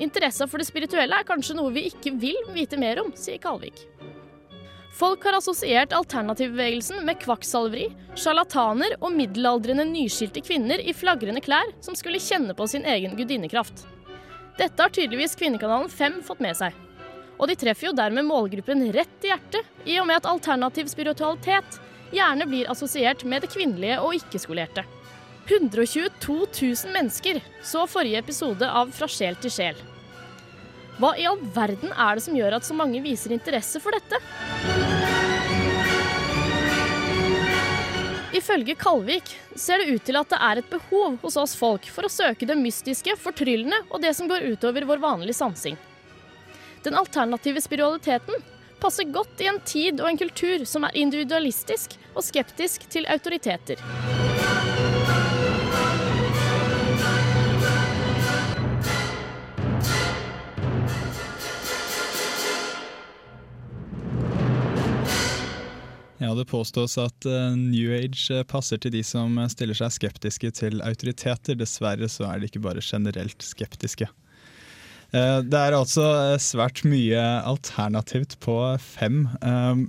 Interessa 0.00 0.48
for 0.48 0.62
det 0.62 0.70
spirituelle 0.70 1.20
er 1.20 1.28
kanskje 1.28 1.58
noe 1.58 1.74
vi 1.76 1.90
ikke 1.90 2.16
vil 2.16 2.40
vite 2.56 2.80
mer 2.80 3.02
om, 3.04 3.12
sier 3.12 3.36
Kalvik. 3.42 3.84
Folk 4.94 5.24
har 5.24 5.36
assosiert 5.36 5.92
alternativbevegelsen 5.92 7.04
med 7.06 7.20
kvakksalveri, 7.22 7.86
sjarlataner 8.18 8.96
og 8.98 9.12
middelaldrende 9.14 9.84
nyskilte 9.86 10.42
kvinner 10.42 10.80
i 10.80 10.94
flagrende 10.96 11.42
klær 11.44 11.70
som 11.84 11.96
skulle 11.98 12.22
kjenne 12.22 12.56
på 12.56 12.66
sin 12.66 12.86
egen 12.88 13.14
gudinnekraft. 13.18 13.84
Dette 14.58 14.82
har 14.82 14.90
tydeligvis 14.90 15.36
Kvinnekanalen 15.38 15.90
5 15.92 16.22
fått 16.26 16.40
med 16.42 16.56
seg. 16.58 16.74
Og 17.38 17.46
de 17.46 17.54
treffer 17.54 17.90
jo 17.90 17.94
dermed 17.94 18.26
målgruppen 18.26 18.88
rett 18.96 19.22
i 19.26 19.30
hjertet, 19.30 19.66
i 19.86 20.00
og 20.02 20.08
med 20.08 20.18
at 20.18 20.26
alternativ 20.26 20.90
spiritualitet 20.90 21.78
gjerne 22.10 22.48
blir 22.50 22.70
assosiert 22.72 23.22
med 23.22 23.44
det 23.44 23.52
kvinnelige 23.52 24.00
og 24.02 24.16
ikke-skolerte. 24.18 24.82
122 25.48 26.34
000 26.34 26.96
mennesker 26.96 27.38
så 27.64 27.86
forrige 27.88 28.24
episode 28.24 28.66
av 28.66 28.90
Fra 28.92 29.08
sjel 29.08 29.38
til 29.40 29.54
sjel. 29.54 29.78
Hva 30.98 31.12
i 31.14 31.28
all 31.30 31.38
verden 31.54 31.92
er 31.94 32.18
det 32.18 32.24
som 32.24 32.34
gjør 32.34 32.56
at 32.56 32.66
så 32.66 32.74
mange 32.74 32.98
viser 33.04 33.30
interesse 33.30 33.78
for 33.78 33.94
dette? 33.94 34.18
Ifølge 38.34 38.74
Kalvik 38.78 39.30
ser 39.54 39.78
det 39.78 39.94
ut 39.94 40.04
til 40.06 40.18
at 40.18 40.30
det 40.32 40.40
er 40.42 40.60
et 40.60 40.70
behov 40.70 41.16
hos 41.22 41.38
oss 41.38 41.54
folk 41.58 41.86
for 41.94 42.06
å 42.06 42.10
søke 42.10 42.46
det 42.50 42.58
mystiske, 42.58 43.14
fortryllende 43.18 43.78
og 43.88 44.02
det 44.02 44.12
som 44.18 44.26
går 44.30 44.50
utover 44.50 44.86
vår 44.90 45.02
vanlige 45.02 45.38
sansing. 45.38 45.78
Den 46.82 46.98
alternative 46.98 47.62
spiritualiteten 47.62 48.42
passer 48.82 49.06
godt 49.14 49.42
i 49.42 49.48
en 49.50 49.62
tid 49.66 50.02
og 50.02 50.10
en 50.10 50.18
kultur 50.18 50.66
som 50.66 50.86
er 50.86 50.98
individualistisk 50.98 51.94
og 52.14 52.26
skeptisk 52.26 52.90
til 52.90 53.06
autoriteter. 53.10 53.78
Ja, 66.18 66.34
Det 66.34 66.44
påstås 66.50 66.98
at 66.98 67.26
uh, 67.26 67.54
New 67.56 67.92
Age 67.94 68.34
uh, 68.34 68.42
passer 68.42 68.80
til 68.82 68.90
de 68.90 69.04
som 69.06 69.36
uh, 69.38 69.46
stiller 69.50 69.76
seg 69.78 69.94
skeptiske 69.94 70.50
til 70.58 70.80
autoriteter. 70.82 71.54
Dessverre 71.58 72.08
så 72.10 72.26
er 72.26 72.40
de 72.40 72.48
ikke 72.50 72.62
bare 72.64 72.82
generelt 72.82 73.42
skeptiske. 73.42 74.08
det 75.08 75.56
er 75.56 75.72
altså 75.72 76.36
svært 76.36 76.82
mye 76.84 77.20
alternativt 77.48 78.34
på 78.44 78.56
fem. 78.76 79.22
Um, 79.40 79.86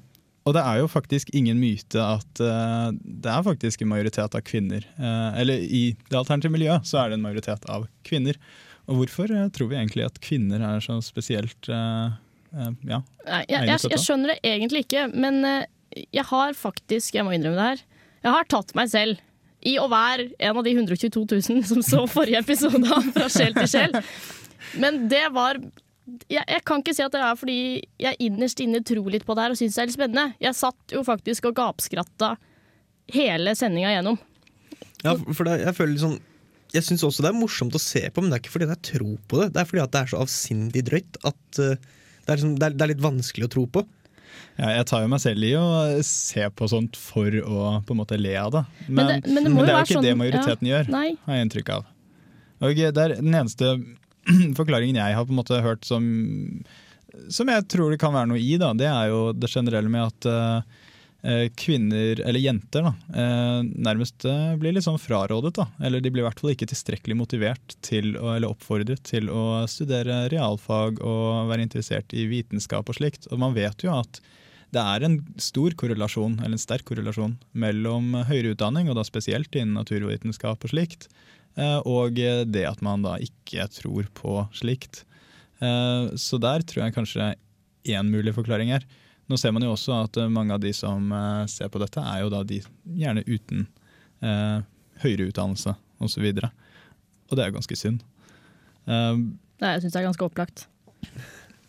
og 0.47 0.53
det 0.55 0.61
er 0.63 0.77
jo 0.79 0.87
faktisk 0.87 1.33
ingen 1.35 1.59
myte 1.59 1.99
at 1.99 2.39
det 2.39 3.27
er 3.27 3.43
faktisk 3.43 3.81
en 3.83 3.89
majoritet 3.91 4.33
av 4.33 4.41
kvinner. 4.41 4.85
eller 5.35 5.59
i 5.59 5.97
det 6.09 6.17
alternative 6.17 6.53
miljøet 6.53 6.87
så 6.87 7.01
er 7.01 7.09
det 7.09 7.19
en 7.19 7.25
majoritet 7.27 7.67
av 7.69 7.85
kvinner. 8.07 8.39
Og 8.87 9.01
hvorfor 9.01 9.27
tror 9.51 9.69
vi 9.69 9.75
egentlig 9.75 10.07
at 10.07 10.21
kvinner 10.23 10.63
er 10.63 10.79
så 10.79 11.01
spesielt 11.03 11.67
ja, 11.67 13.01
Nei, 13.27 13.43
jeg, 13.45 13.67
jeg, 13.67 13.77
jeg, 13.91 14.01
skjønner 14.01 14.33
det 14.33 14.39
egentlig 14.55 14.87
ikke, 14.87 15.05
men 15.13 15.43
jeg 15.95 16.25
har 16.29 16.55
faktisk, 16.57 17.15
jeg 17.15 17.25
må 17.25 17.33
innrømme 17.35 17.59
det 17.59 17.67
her, 17.71 17.83
jeg 18.25 18.35
har 18.35 18.49
tatt 18.51 18.73
meg 18.77 18.91
selv 18.91 19.21
i 19.65 19.75
å 19.79 19.89
være 19.91 20.29
en 20.39 20.57
av 20.59 20.63
de 20.63 20.73
122 20.75 21.25
000 21.27 21.63
som 21.67 21.83
så 21.83 22.05
forrige 22.07 22.39
episode 22.39 22.79
Fra 23.15 23.27
sjel 23.31 23.55
til 23.57 23.67
sjel. 23.67 23.95
Men 24.79 25.05
det 25.11 25.25
var 25.35 25.59
jeg, 26.29 26.41
jeg, 26.41 26.61
kan 26.65 26.81
ikke 26.81 26.95
si 26.95 27.03
at 27.05 27.13
det 27.13 27.21
er 27.21 27.35
fordi 27.37 27.57
jeg 28.01 28.17
innerst 28.25 28.61
inne 28.63 28.81
tror 28.85 29.11
litt 29.13 29.25
på 29.27 29.35
det 29.37 29.45
her 29.45 29.53
og 29.53 29.59
syns 29.59 29.75
det 29.75 29.83
er 29.83 29.89
litt 29.89 29.97
spennende. 29.97 30.37
Jeg 30.41 30.57
satt 30.57 30.95
jo 30.95 31.03
faktisk 31.05 31.49
og 31.49 31.57
gapskratta 31.59 32.31
hele 33.13 33.53
sendinga 33.57 33.93
gjennom. 33.93 34.17
Ja, 35.03 35.13
for 35.15 35.47
det, 35.47 35.61
jeg 35.63 35.75
føler 35.77 35.93
liksom 35.93 36.17
Jeg 36.73 36.83
syns 36.85 37.05
også 37.07 37.23
det 37.23 37.29
er 37.31 37.37
morsomt 37.37 37.75
å 37.77 37.81
se 37.81 38.01
på, 38.13 38.21
men 38.21 38.29
det 38.29 38.37
er 38.37 38.41
ikke 38.43 38.51
fordi 38.53 38.67
jeg 38.69 38.83
tror 38.91 39.13
på 39.29 39.39
det. 39.41 39.47
Det 39.55 39.61
er 39.61 39.69
fordi 39.69 39.85
det 39.85 40.01
er 40.01 40.11
så 40.11 40.19
avsindig 40.21 40.83
drøyt 40.85 41.21
at 41.25 41.61
uh, 41.61 41.71
det, 41.73 42.27
er 42.27 42.35
liksom, 42.35 42.57
det, 42.59 42.67
er, 42.67 42.75
det, 42.75 42.83
er 42.85 42.91
litt 42.91 43.05
vanskelig 43.05 43.47
å 43.47 43.53
tro 43.55 43.63
på. 43.73 43.85
Ja, 44.59 44.73
jeg 44.75 44.87
tar 44.89 45.03
jo 45.05 45.11
meg 45.11 45.21
selv 45.23 45.45
i 45.47 45.53
å 45.55 45.67
se 46.05 46.43
på 46.51 46.67
sånt 46.71 46.99
for 46.99 47.35
å 47.39 47.69
på 47.85 47.95
en 47.95 48.01
måte 48.01 48.19
le 48.19 48.35
av 48.39 48.51
det. 48.55 48.65
Men, 48.87 48.95
men, 48.97 49.07
det, 49.07 49.31
men 49.31 49.47
det, 49.47 49.53
men 49.53 49.63
det 49.63 49.71
er 49.71 49.77
jo 49.77 49.87
ikke 49.87 49.97
sånn, 49.97 50.07
det 50.07 50.17
majoriteten 50.19 50.69
ja, 50.69 50.73
gjør, 50.73 50.91
har 51.25 51.37
jeg 51.37 51.47
inntrykk 51.47 51.71
av. 51.77 51.87
Og 52.59 52.81
det 52.81 53.05
er 53.05 53.15
den 53.21 53.39
eneste 53.39 53.73
forklaringen 54.59 54.99
jeg 54.99 55.15
har 55.15 55.27
på 55.27 55.33
en 55.33 55.39
måte 55.39 55.61
hørt 55.63 55.87
som, 55.87 56.03
som 57.31 57.51
jeg 57.51 57.67
tror 57.71 57.93
det 57.93 58.01
kan 58.01 58.15
være 58.15 58.31
noe 58.33 58.41
i, 58.41 58.51
da, 58.61 58.73
det 58.77 58.89
er 58.91 59.13
jo 59.13 59.21
det 59.35 59.51
generelle 59.51 59.91
med 59.91 60.09
at 60.09 60.29
uh, 60.29 60.85
kvinner, 61.59 62.21
eller 62.23 62.39
jenter, 62.39 62.85
da, 62.85 62.93
uh, 63.11 63.59
nærmest 63.59 64.23
uh, 64.23 64.55
blir 64.55 64.71
litt 64.71 64.85
sånn 64.85 65.01
frarådet. 65.01 65.51
Da. 65.57 65.65
Eller 65.83 65.99
de 65.99 66.11
blir 66.13 66.23
i 66.23 66.27
hvert 66.27 66.39
fall 66.39 66.53
ikke 66.53 66.69
tilstrekkelig 66.71 67.17
motivert 67.19 67.75
til, 67.83 68.13
eller 68.15 68.47
oppfordret 68.47 69.03
til 69.03 69.27
å 69.27 69.65
studere 69.67 70.29
realfag 70.31 71.01
og 71.03 71.49
være 71.51 71.65
interessert 71.67 72.15
i 72.15 72.23
vitenskap 72.31 72.87
og 72.87 72.99
slikt. 73.01 73.27
Og 73.33 73.41
man 73.43 73.57
vet 73.57 73.83
jo 73.83 73.91
at 73.97 74.21
det 74.69 74.81
er 74.81 75.03
en 75.05 75.17
stor 75.41 75.73
korrelasjon, 75.73 76.37
eller 76.39 76.55
en 76.55 76.61
sterk 76.61 76.85
korrelasjon 76.85 77.35
mellom 77.57 78.13
høyere 78.29 78.53
utdanning, 78.53 78.89
og 78.89 78.99
da 78.99 79.05
spesielt 79.07 79.55
innen 79.57 79.73
naturvitenskap 79.79 80.61
og 80.61 80.71
slikt, 80.71 81.07
eh, 81.57 81.79
og 81.89 82.19
det 82.19 82.65
at 82.69 82.83
man 82.85 83.01
da 83.01 83.15
ikke 83.17 83.65
tror 83.73 84.11
på 84.13 84.43
slikt. 84.53 85.03
Eh, 85.57 86.13
Så 86.13 86.37
der 86.37 86.61
tror 86.61 86.85
jeg 86.85 86.95
kanskje 86.95 87.33
én 87.89 88.13
mulig 88.13 88.35
forklaring 88.37 88.69
er. 88.77 88.85
Nå 89.29 89.37
ser 89.37 89.53
man 89.53 89.63
jo 89.65 89.75
også 89.75 89.93
at 90.07 90.17
eh, 90.17 90.31
mange 90.31 90.55
av 90.55 90.61
de 90.63 90.71
som 90.73 91.11
eh, 91.13 91.43
ser 91.51 91.69
på 91.69 91.81
dette, 91.81 92.01
er 92.01 92.23
jo 92.23 92.31
da 92.33 92.41
de 92.47 92.63
gjerne 92.97 93.21
uten 93.27 93.67
eh, 94.25 94.57
høyere 95.03 95.29
utdannelse 95.29 95.75
osv. 96.01 96.25
Og, 96.31 96.47
og 97.29 97.37
det 97.37 97.43
er 97.43 97.51
jo 97.51 97.59
ganske 97.59 97.77
synd. 97.77 98.01
Nei, 98.89 99.75
jeg 99.75 99.83
syns 99.83 99.93
det 99.93 100.01
er 100.01 100.07
ganske 100.07 100.25
opplagt. 100.25 100.65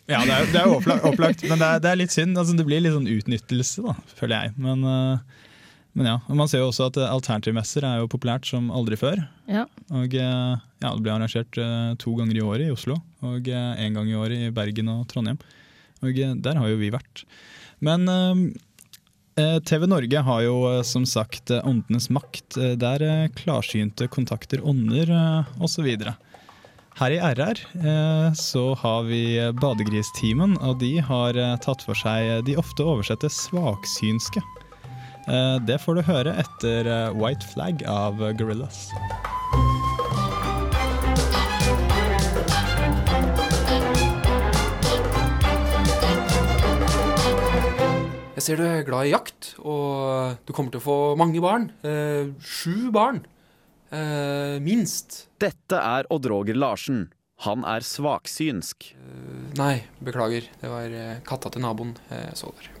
ja, 0.09 0.23
det 0.25 0.33
er, 0.33 0.49
det 0.49 0.63
er 0.63 0.73
opplagt, 0.73 1.05
opplagt 1.05 1.45
men 1.45 1.61
det 1.61 1.67
er, 1.67 1.85
det 1.85 1.91
er 1.91 2.01
litt 2.01 2.15
synd. 2.15 2.33
Altså, 2.33 2.57
det 2.57 2.65
blir 2.65 2.81
litt 2.81 2.95
sånn 2.95 3.09
utnyttelse, 3.11 3.85
da, 3.85 3.93
føler 4.17 4.47
jeg. 4.47 4.55
Men, 4.65 4.81
uh, 4.87 5.45
men 5.93 6.09
ja, 6.09 6.17
og 6.25 6.39
Man 6.39 6.49
ser 6.49 6.63
jo 6.63 6.71
også 6.71 6.87
at 6.89 6.97
alternativmesser 7.03 7.85
er 7.85 8.01
jo 8.01 8.09
populært 8.09 8.49
som 8.49 8.71
aldri 8.73 8.97
før. 8.97 9.21
Ja. 9.51 9.67
Og 9.93 10.15
ja, 10.17 10.57
Det 10.81 10.97
blir 10.97 11.13
arrangert 11.13 11.61
uh, 11.61 11.93
to 12.01 12.15
ganger 12.17 12.39
i 12.39 12.45
året 12.47 12.71
i 12.71 12.73
Oslo, 12.73 12.97
og 13.21 13.51
én 13.53 13.99
gang 13.99 14.09
i 14.09 14.17
året 14.17 14.47
i 14.47 14.53
Bergen 14.55 14.89
og 14.95 15.05
Trondheim. 15.11 15.37
Og 16.05 16.17
eh, 16.19 16.35
Der 16.35 16.59
har 16.59 16.71
jo 16.71 16.79
vi 16.81 16.91
vært. 16.93 17.23
Men 17.81 18.07
eh, 18.09 18.43
eh, 19.41 19.59
TV 19.67 19.87
Norge 19.89 20.25
har 20.27 20.43
jo 20.45 20.57
som 20.87 21.05
sagt 21.05 21.53
Åndenes 21.61 22.09
makt, 22.13 22.59
der 22.81 23.29
klarsynte 23.37 24.09
kontakter 24.11 24.63
ånder 24.65 25.13
osv. 25.61 25.87
Her 26.99 27.13
i 27.15 27.21
RR 27.23 27.61
så 28.35 28.63
har 28.81 29.05
vi 29.07 29.39
Badegristimen, 29.61 30.57
og 30.59 30.81
de 30.83 30.97
har 30.99 31.39
tatt 31.63 31.85
for 31.87 31.97
seg 31.97 32.43
de 32.45 32.57
ofte 32.59 32.83
oversette 32.83 33.31
svaksynske. 33.31 34.43
Det 35.67 35.77
får 35.79 35.97
du 35.97 36.07
høre 36.09 36.35
etter 36.43 36.91
White 37.15 37.47
Flag 37.53 37.85
av 37.87 38.19
eh, 38.25 38.35
Jeg 48.41 48.55
ser 48.55 48.57
du 48.57 48.63
er 48.65 48.85
glad 48.87 49.05
i 49.05 49.11
jakt, 49.11 49.47
og 49.61 50.39
du 50.47 50.51
kommer 50.57 50.73
til 50.73 50.81
å 50.81 50.81
få 50.81 50.93
mange 51.13 51.37
barn. 51.43 51.67
Eh, 51.85 52.31
sju 52.41 52.89
barn. 52.89 53.19
Eh, 53.93 54.57
minst. 54.65 55.27
Dette 55.37 55.77
er 55.77 56.09
Odd 56.09 56.25
Roger 56.25 56.57
Larsen. 56.57 57.03
Han 57.45 57.61
er 57.69 57.85
svaksynsk. 57.85 58.95
Nei, 59.61 59.83
beklager. 60.01 60.49
Det 60.57 60.73
var 60.73 60.89
eh, 60.89 61.21
katta 61.21 61.53
til 61.53 61.61
naboen 61.67 61.93
jeg 62.09 62.33
så 62.41 62.49
der. 62.57 62.73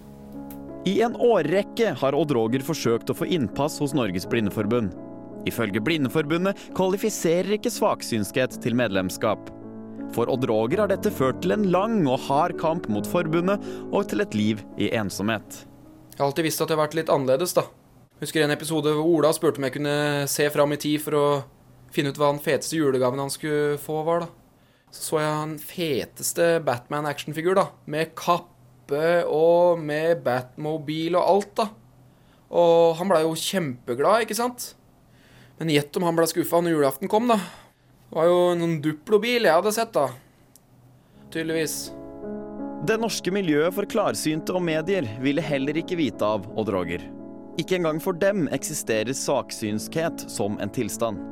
I 0.89 0.97
en 1.05 1.21
årrekke 1.21 1.93
har 2.01 2.17
Odd 2.17 2.33
Roger 2.33 2.65
forsøkt 2.65 3.13
å 3.13 3.19
få 3.21 3.29
innpass 3.29 3.77
hos 3.85 3.93
Norges 3.93 4.25
Blindeforbund. 4.25 4.97
Ifølge 5.45 5.85
Blindeforbundet 5.85 6.57
kvalifiserer 6.73 7.59
ikke 7.59 7.77
svaksynskhet 7.77 8.57
til 8.65 8.81
medlemskap. 8.81 9.60
For 10.15 10.27
Odd 10.31 10.43
Roger 10.49 10.83
har 10.83 10.91
dette 10.91 11.11
ført 11.13 11.39
til 11.43 11.53
en 11.55 11.69
lang 11.71 12.01
og 12.09 12.19
hard 12.27 12.57
kamp 12.59 12.89
mot 12.91 13.07
forbundet 13.07 13.63
og 13.91 14.09
til 14.11 14.23
et 14.23 14.35
liv 14.35 14.63
i 14.75 14.89
ensomhet. 14.97 15.63
Jeg 16.11 16.19
har 16.19 16.27
alltid 16.27 16.47
visst 16.49 16.61
at 16.61 16.69
jeg 16.69 16.77
har 16.77 16.83
vært 16.83 16.97
litt 16.99 17.11
annerledes, 17.13 17.55
da. 17.55 17.63
Husker 18.21 18.43
en 18.43 18.53
episode 18.53 18.91
hvor 18.93 19.07
Ola 19.07 19.31
spurte 19.33 19.61
om 19.61 19.65
jeg 19.65 19.77
kunne 19.77 20.27
se 20.29 20.45
fram 20.53 20.75
i 20.75 20.79
tid 20.81 21.01
for 21.01 21.17
å 21.17 21.25
finne 21.95 22.11
ut 22.11 22.19
hva 22.19 22.33
den 22.33 22.43
feteste 22.43 22.77
julegaven 22.77 23.23
han 23.23 23.31
skulle 23.33 23.79
få, 23.81 24.01
var, 24.07 24.25
da. 24.25 24.29
Så 24.91 25.05
så 25.07 25.21
jeg 25.21 25.31
han 25.31 25.55
feteste 25.63 26.47
Batman-actionfigur, 26.67 27.55
da. 27.55 27.69
Med 27.87 28.11
kappe 28.19 29.23
og 29.31 29.79
med 29.79 30.19
Batmobil 30.25 31.15
og 31.15 31.23
alt, 31.23 31.55
da. 31.61 31.69
Og 32.51 32.99
han 32.99 33.07
blei 33.07 33.23
jo 33.23 33.33
kjempeglad, 33.39 34.27
ikke 34.27 34.35
sant? 34.35 34.73
Men 35.57 35.71
gjett 35.71 35.95
om 35.95 36.05
han 36.09 36.17
ble 36.19 36.27
skuffa 36.27 36.59
når 36.59 36.75
julaften 36.75 37.11
kom, 37.11 37.31
da. 37.31 37.39
Det 38.11 38.17
var 38.19 38.25
jo 38.27 38.39
noen 38.59 38.73
Duplo-bil 38.83 39.45
jeg 39.47 39.55
hadde 39.55 39.71
sett, 39.71 39.93
da. 39.95 40.09
Tydeligvis. 41.31 41.75
Det 42.83 42.97
norske 42.99 43.31
miljøet 43.31 43.71
for 43.71 43.87
klarsynte 43.87 44.51
og 44.51 44.65
medier 44.67 45.05
ville 45.23 45.39
heller 45.39 45.79
ikke 45.79 45.95
vite 45.95 46.27
av 46.27 46.43
Odd 46.59 46.73
Roger. 46.75 47.05
Ikke 47.61 47.77
engang 47.77 48.01
for 48.03 48.11
dem 48.19 48.49
eksisterer 48.51 49.15
saksynskhet 49.15 50.25
som 50.27 50.59
en 50.59 50.73
tilstand. 50.75 51.23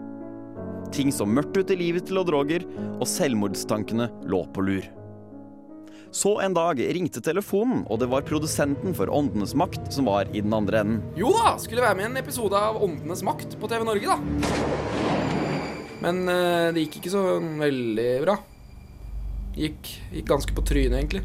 Ting 0.96 1.12
så 1.12 1.28
mørkt 1.28 1.60
ut 1.60 1.76
i 1.76 1.78
livet 1.82 2.08
til 2.08 2.22
Odd 2.22 2.32
Roger, 2.32 2.64
og 2.96 3.04
selvmordstankene 3.12 4.08
lå 4.32 4.46
på 4.56 4.64
lur. 4.70 4.88
Så 6.16 6.38
en 6.40 6.56
dag 6.56 6.80
ringte 6.96 7.20
telefonen, 7.20 7.84
og 7.92 8.00
det 8.00 8.08
var 8.16 8.24
produsenten 8.24 8.96
for 8.96 9.12
Åndenes 9.12 9.52
makt 9.52 9.92
som 9.92 10.08
var 10.08 10.32
i 10.32 10.40
den 10.40 10.56
andre 10.56 10.86
enden. 10.86 11.04
Jo 11.20 11.36
da, 11.36 11.58
skulle 11.60 11.84
være 11.84 12.00
med 12.00 12.08
i 12.08 12.12
en 12.14 12.24
episode 12.24 12.56
av 12.56 12.80
Åndenes 12.88 13.28
makt 13.28 13.60
på 13.60 13.68
TV 13.68 13.84
Norge, 13.92 14.16
da. 14.16 14.99
Men 16.04 16.22
eh, 16.32 16.70
det 16.76 16.86
gikk 16.86 17.00
ikke 17.02 17.12
så 17.14 17.24
veldig 17.60 18.10
bra. 18.24 18.38
Gikk, 19.60 19.90
gikk 20.14 20.28
ganske 20.30 20.54
på 20.56 20.64
trynet, 20.64 20.96
egentlig. 21.00 21.24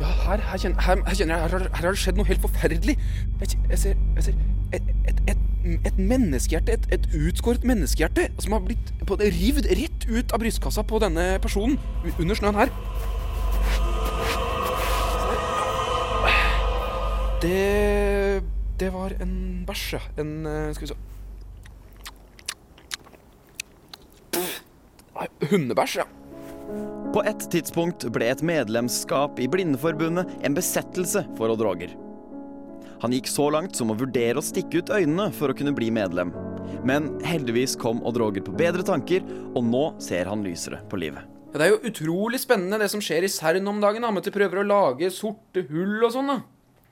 Ja, 0.00 0.08
her, 0.24 0.40
her, 0.48 0.56
kjenner, 0.58 0.80
her, 0.82 1.02
her 1.06 1.14
kjenner 1.18 1.36
jeg 1.36 1.42
her, 1.44 1.52
har- 1.58 1.68
her 1.76 1.84
har 1.84 1.92
det 1.94 2.00
skjedd 2.00 2.16
noe 2.18 2.26
helt 2.30 2.40
forferdelig. 2.42 2.96
Jeg, 3.42 3.58
jeg 3.70 3.78
ser, 3.84 4.00
jeg 4.16 4.24
ser 4.30 4.40
et, 4.72 4.90
et, 5.10 5.20
et, 5.34 5.44
et 5.90 5.98
menneskehjerte, 6.00 6.72
et, 6.78 6.86
et 6.96 7.06
utskåret 7.20 7.66
menneskehjerte, 7.68 8.28
som 8.42 8.56
har 8.56 8.64
blitt 8.64 8.92
på, 9.06 9.18
rivd 9.20 9.68
rett 9.76 10.06
ut 10.08 10.32
av 10.34 10.40
brystkassa 10.42 10.82
på 10.88 10.98
denne 11.04 11.34
personen 11.44 11.76
under 12.16 12.38
snøen 12.38 12.58
her. 12.64 12.72
Det 17.40 18.42
Det 18.80 18.88
var 18.92 19.12
en 19.20 19.64
bæsj, 19.68 19.92
ja. 19.94 20.00
En 20.18 20.46
eh, 20.46 20.72
Skal 20.74 20.86
vi 20.86 20.88
se 20.88 20.96
Nei, 24.40 24.46
Hundebæsj, 25.50 26.00
ja. 26.02 26.06
På 27.10 27.24
et 27.26 27.42
tidspunkt 27.50 28.06
ble 28.14 28.28
et 28.30 28.42
medlemskap 28.46 29.40
i 29.42 29.48
Blindeforbundet 29.50 30.30
en 30.46 30.54
besettelse 30.54 31.24
for 31.38 31.50
Odd 31.50 31.64
Roger. 31.66 31.96
Han 33.02 33.14
gikk 33.16 33.30
så 33.32 33.48
langt 33.50 33.78
som 33.78 33.90
å 33.90 33.96
vurdere 33.98 34.38
å 34.38 34.44
stikke 34.44 34.82
ut 34.82 34.92
øynene 34.92 35.30
for 35.34 35.50
å 35.50 35.56
kunne 35.56 35.72
bli 35.74 35.88
medlem. 35.90 36.30
Men 36.86 37.08
heldigvis 37.26 37.74
kom 37.80 38.02
Odd 38.06 38.20
Roger 38.20 38.44
på 38.44 38.54
bedre 38.56 38.84
tanker, 38.86 39.24
og 39.56 39.64
nå 39.66 39.84
ser 40.02 40.28
han 40.30 40.44
lysere 40.44 40.82
på 40.88 41.00
livet. 41.00 41.24
Ja, 41.50 41.58
Det 41.58 41.66
er 41.66 41.72
jo 41.72 41.90
utrolig 41.90 42.38
spennende 42.38 42.78
det 42.78 42.90
som 42.92 43.00
skjer 43.02 43.24
i 43.26 43.32
CERN 43.32 43.66
om 43.66 43.80
dagen. 43.80 44.02
da, 44.02 44.10
med 44.10 44.22
at 44.22 44.30
de 44.30 44.38
prøver 44.38 44.60
å 44.60 44.66
lage 44.66 45.10
sorte 45.10 45.66
hull 45.68 46.04
og 46.04 46.12
sånn. 46.12 46.26
da. 46.28 46.42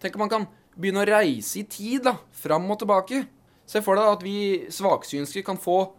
Tenk 0.01 0.17
om 0.17 0.21
man 0.21 0.29
kan 0.29 0.49
begynne 0.77 1.05
å 1.05 1.07
reise 1.07 1.61
i 1.61 1.63
tid, 1.63 2.03
da. 2.03 2.17
Fram 2.33 2.69
og 2.71 2.79
tilbake. 2.81 3.27
Se 3.67 3.81
for 3.81 3.95
deg 3.95 4.05
at 4.05 4.23
vi 4.23 4.67
svaksynske 4.67 5.45
kan 5.45 5.57
få 5.57 5.93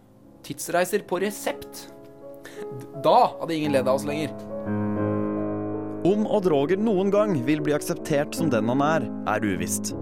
tidsreiser 0.43 1.05
på 1.05 1.21
resept. 1.21 1.87
Da 3.03 3.31
hadde 3.39 3.55
ingen 3.55 3.75
ledd 3.75 3.87
av 3.87 3.99
oss 3.99 4.07
lenger. 4.07 4.33
Om 6.07 6.27
Odd 6.27 6.47
Roger 6.47 6.79
noen 6.79 7.11
gang 7.11 7.33
vil 7.43 7.61
bli 7.63 7.73
akseptert 7.75 8.35
som 8.35 8.51
den 8.51 8.69
han 8.71 8.83
er, 8.85 9.07
er 9.27 9.43
uvisst. 9.43 9.93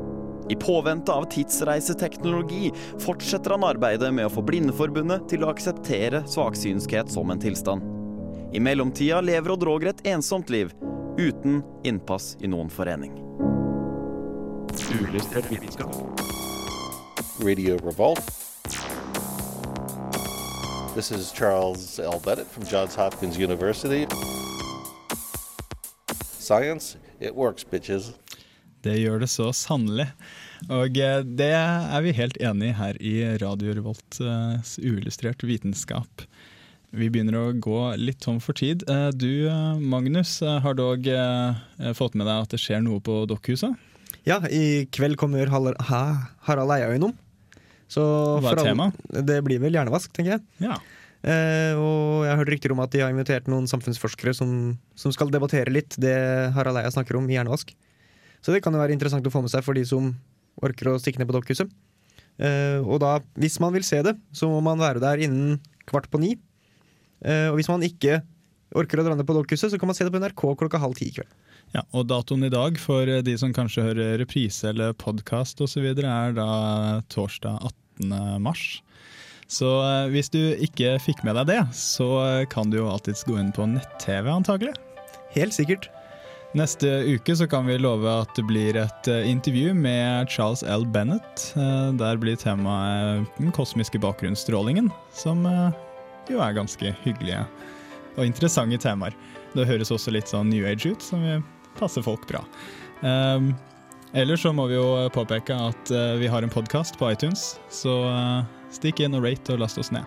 I 0.50 0.56
påvente 0.56 1.12
av 1.12 1.26
tidsreiseteknologi 1.34 2.72
fortsetter 3.04 3.56
han 3.56 3.66
arbeidet 3.68 4.14
med 4.14 4.30
å 4.30 4.32
få 4.32 4.46
Blindeforbundet 4.48 5.28
til 5.32 5.44
å 5.44 5.52
akseptere 5.52 6.24
svaksynskhet 6.30 7.12
som 7.12 7.34
en 7.34 7.42
tilstand. 7.42 7.84
I 8.56 8.62
mellomtida 8.64 9.20
lever 9.22 9.58
Odd 9.58 9.68
Roger 9.68 9.92
et 9.92 10.06
ensomt 10.08 10.54
liv, 10.54 10.72
uten 11.20 11.64
innpass 11.84 12.36
i 12.40 12.48
noen 12.48 12.72
forening. 12.72 13.18
Ulystret 15.02 15.52
vitenskap. 15.52 15.98
Radio 17.44 17.76
Revolt. 17.84 18.47
This 20.98 21.12
is 21.12 21.32
Charles 21.32 22.00
L. 22.00 22.20
Bennett 22.26 22.48
from 22.48 22.64
Johns 22.66 22.96
Hopkins 22.96 23.38
University. 23.38 24.08
Science, 26.40 26.98
it 27.20 27.36
works, 27.36 27.64
bitches. 27.64 28.16
Det 28.82 28.96
gjør 28.98 29.20
det 29.22 29.28
så 29.30 29.52
sannelig. 29.54 30.08
Og 30.74 30.98
eh, 30.98 31.20
det 31.22 31.52
er 31.54 32.02
vi 32.02 32.16
helt 32.18 32.40
enig 32.42 32.72
i 32.72 32.78
her 32.80 32.98
i 32.98 33.14
Radio 33.44 33.76
Revolts 33.78 34.24
uillustrert 34.82 35.46
vitenskap. 35.46 36.26
Vi 36.90 37.12
begynner 37.14 37.38
å 37.44 37.54
gå 37.54 37.78
litt 38.02 38.24
tom 38.26 38.42
for 38.42 38.58
tid. 38.58 38.82
Eh, 38.90 39.12
Du 39.14 39.46
eh, 39.46 39.78
Magnus, 39.78 40.40
eh, 40.42 40.58
har 40.66 40.82
dog 40.82 41.06
eh, 41.06 41.94
fått 41.94 42.18
med 42.18 42.26
deg 42.26 42.42
at 42.48 42.58
det 42.58 42.64
skjer 42.66 42.82
noe 42.82 43.06
på 43.06 43.22
Dokkhuset? 43.30 43.78
Ja, 44.26 44.42
i 44.50 44.90
kveld 44.90 45.22
kommer? 45.22 45.46
Harald 45.54 46.74
Eia 46.74 46.90
innom. 46.98 47.14
Så 47.92 48.04
Hva 48.44 48.54
er 48.54 48.64
temaet? 48.70 48.96
Det 49.28 49.40
blir 49.46 49.62
vel 49.64 49.78
hjernevask, 49.78 50.12
tenker 50.16 50.38
jeg. 50.38 50.46
Ja. 50.64 50.78
Eh, 51.28 51.74
og 51.80 52.28
jeg 52.28 52.32
har 52.32 52.40
hørt 52.42 52.52
rykter 52.54 52.74
om 52.76 52.82
at 52.84 52.94
de 52.94 53.02
har 53.02 53.12
invitert 53.14 53.48
noen 53.50 53.68
samfunnsforskere 53.70 54.36
som, 54.38 54.52
som 55.00 55.14
skal 55.16 55.32
debattere 55.34 55.74
litt 55.74 55.98
det 56.00 56.16
Harald 56.56 56.80
Eia 56.82 56.92
snakker 56.94 57.18
om 57.20 57.28
i 57.30 57.38
hjernevask. 57.38 57.74
Så 58.44 58.54
det 58.54 58.62
kan 58.64 58.76
jo 58.76 58.82
være 58.82 58.94
interessant 58.96 59.26
å 59.26 59.34
få 59.34 59.42
med 59.44 59.52
seg 59.52 59.66
for 59.66 59.78
de 59.78 59.84
som 59.88 60.12
orker 60.64 60.92
å 60.92 60.98
stikke 61.02 61.22
ned 61.22 61.30
på 61.30 61.38
Dokkhuset. 61.38 61.72
Eh, 62.38 62.80
og 62.84 63.02
da, 63.02 63.18
hvis 63.40 63.58
man 63.64 63.74
vil 63.74 63.86
se 63.88 64.04
det, 64.06 64.14
så 64.36 64.50
må 64.52 64.62
man 64.66 64.82
være 64.82 65.02
der 65.04 65.24
innen 65.26 65.58
kvart 65.90 66.10
på 66.14 66.22
ni. 66.22 66.36
Eh, 67.26 67.48
og 67.50 67.58
hvis 67.58 67.72
man 67.72 67.86
ikke 67.86 68.22
orker 68.78 69.02
å 69.02 69.08
dra 69.08 69.18
ned 69.18 69.28
på 69.28 69.36
Dokkhuset, 69.38 69.72
så 69.74 69.80
kan 69.80 69.90
man 69.90 69.98
se 69.98 70.06
det 70.06 70.14
på 70.14 70.22
NRK 70.22 70.44
klokka 70.60 70.82
halv 70.82 70.98
ti 71.00 71.10
i 71.10 71.16
kveld. 71.18 71.32
Ja, 71.76 71.84
og 71.94 72.08
datoen 72.10 72.46
i 72.48 72.52
dag 72.54 72.78
for 72.80 73.06
de 73.06 73.34
som 73.40 73.54
kanskje 73.56 73.84
hører 73.90 74.18
reprise 74.22 74.70
eller 74.72 74.96
podkast 74.98 75.60
osv., 75.62 75.86
er 76.00 76.36
da 76.38 76.48
torsdag 77.12 77.60
18. 78.00 78.42
mars. 78.42 78.80
Så 79.48 79.68
eh, 79.84 80.08
hvis 80.12 80.28
du 80.34 80.40
ikke 80.64 80.98
fikk 81.00 81.22
med 81.24 81.38
deg 81.40 81.48
det, 81.52 81.60
så 81.76 82.08
eh, 82.26 82.46
kan 82.52 82.72
du 82.72 82.80
jo 82.82 82.90
alltids 82.92 83.24
gå 83.28 83.38
inn 83.40 83.54
på 83.56 83.68
nett-TV, 83.72 84.28
antagelig. 84.34 84.74
Helt 85.36 85.56
sikkert. 85.56 85.88
Neste 86.58 86.90
uke 87.14 87.36
så 87.36 87.48
kan 87.52 87.68
vi 87.68 87.78
love 87.80 88.08
at 88.24 88.32
det 88.36 88.44
blir 88.50 88.80
et 88.82 89.10
eh, 89.12 89.28
intervju 89.32 89.72
med 89.78 90.28
Charles 90.32 90.64
L. 90.68 90.84
Bennett. 90.92 91.50
Eh, 91.60 91.90
Der 92.00 92.20
blir 92.20 92.36
temaet 92.40 93.28
den 93.40 93.54
kosmiske 93.56 94.00
bakgrunnsstrålingen, 94.04 94.90
som 95.16 95.46
eh, 95.48 95.72
jo 96.32 96.44
er 96.44 96.56
ganske 96.58 96.92
hyggelige 97.06 97.44
og 98.18 98.26
interessante 98.26 98.80
temaer. 98.82 99.14
Det 99.56 99.68
høres 99.70 99.94
også 99.94 100.12
litt 100.12 100.28
sånn 100.32 100.50
New 100.52 100.66
Age 100.68 100.92
ut, 100.92 101.04
som 101.06 101.22
vil 101.24 101.44
passe 101.80 102.02
folk 102.06 102.26
bra. 102.30 102.42
Um, 103.02 103.52
ellers 104.18 104.42
så 104.46 104.52
må 104.56 104.66
vi 104.72 104.78
jo 104.78 104.86
påpeke 105.14 105.54
at 105.70 105.92
eh, 105.94 106.14
vi 106.22 106.30
har 106.32 106.42
en 106.46 106.50
podkast 106.54 106.98
på 106.98 107.10
iTunes, 107.12 107.58
så 107.74 107.94
eh, 108.10 108.46
stikk 108.74 109.04
inn 109.06 109.18
og 109.18 109.26
rate 109.28 109.54
og 109.56 109.62
last 109.62 109.78
oss 109.82 109.92
ned. 109.94 110.06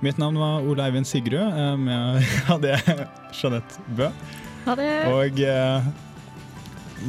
Mitt 0.00 0.16
navn 0.22 0.38
var 0.40 0.62
Ole 0.64 0.86
Eivind 0.86 1.04
Sigrud. 1.08 1.40
eh, 1.40 1.74
Med 1.76 2.22
hadde 2.50 2.72
jeg 2.72 3.08
Jeanette 3.36 3.82
Bø. 3.98 4.08
Ha 4.64 4.76
det. 4.78 4.90
Og 5.12 5.40
eh, 5.44 5.90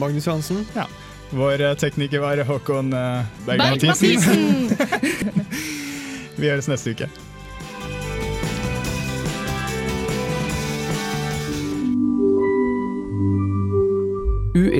Magnus 0.01 0.27
Johansen. 0.27 0.65
Ja. 0.75 0.87
Vår 1.31 1.61
tekniker 1.79 2.19
var 2.25 2.41
Håkon 2.43 2.91
eh, 2.91 3.23
Berg 3.47 3.61
Berg-Mathisen. 3.63 4.67
Mathisen! 4.67 5.51
Vi 6.41 6.49
høres 6.49 6.67
neste 6.71 6.91
uke. 6.95 7.07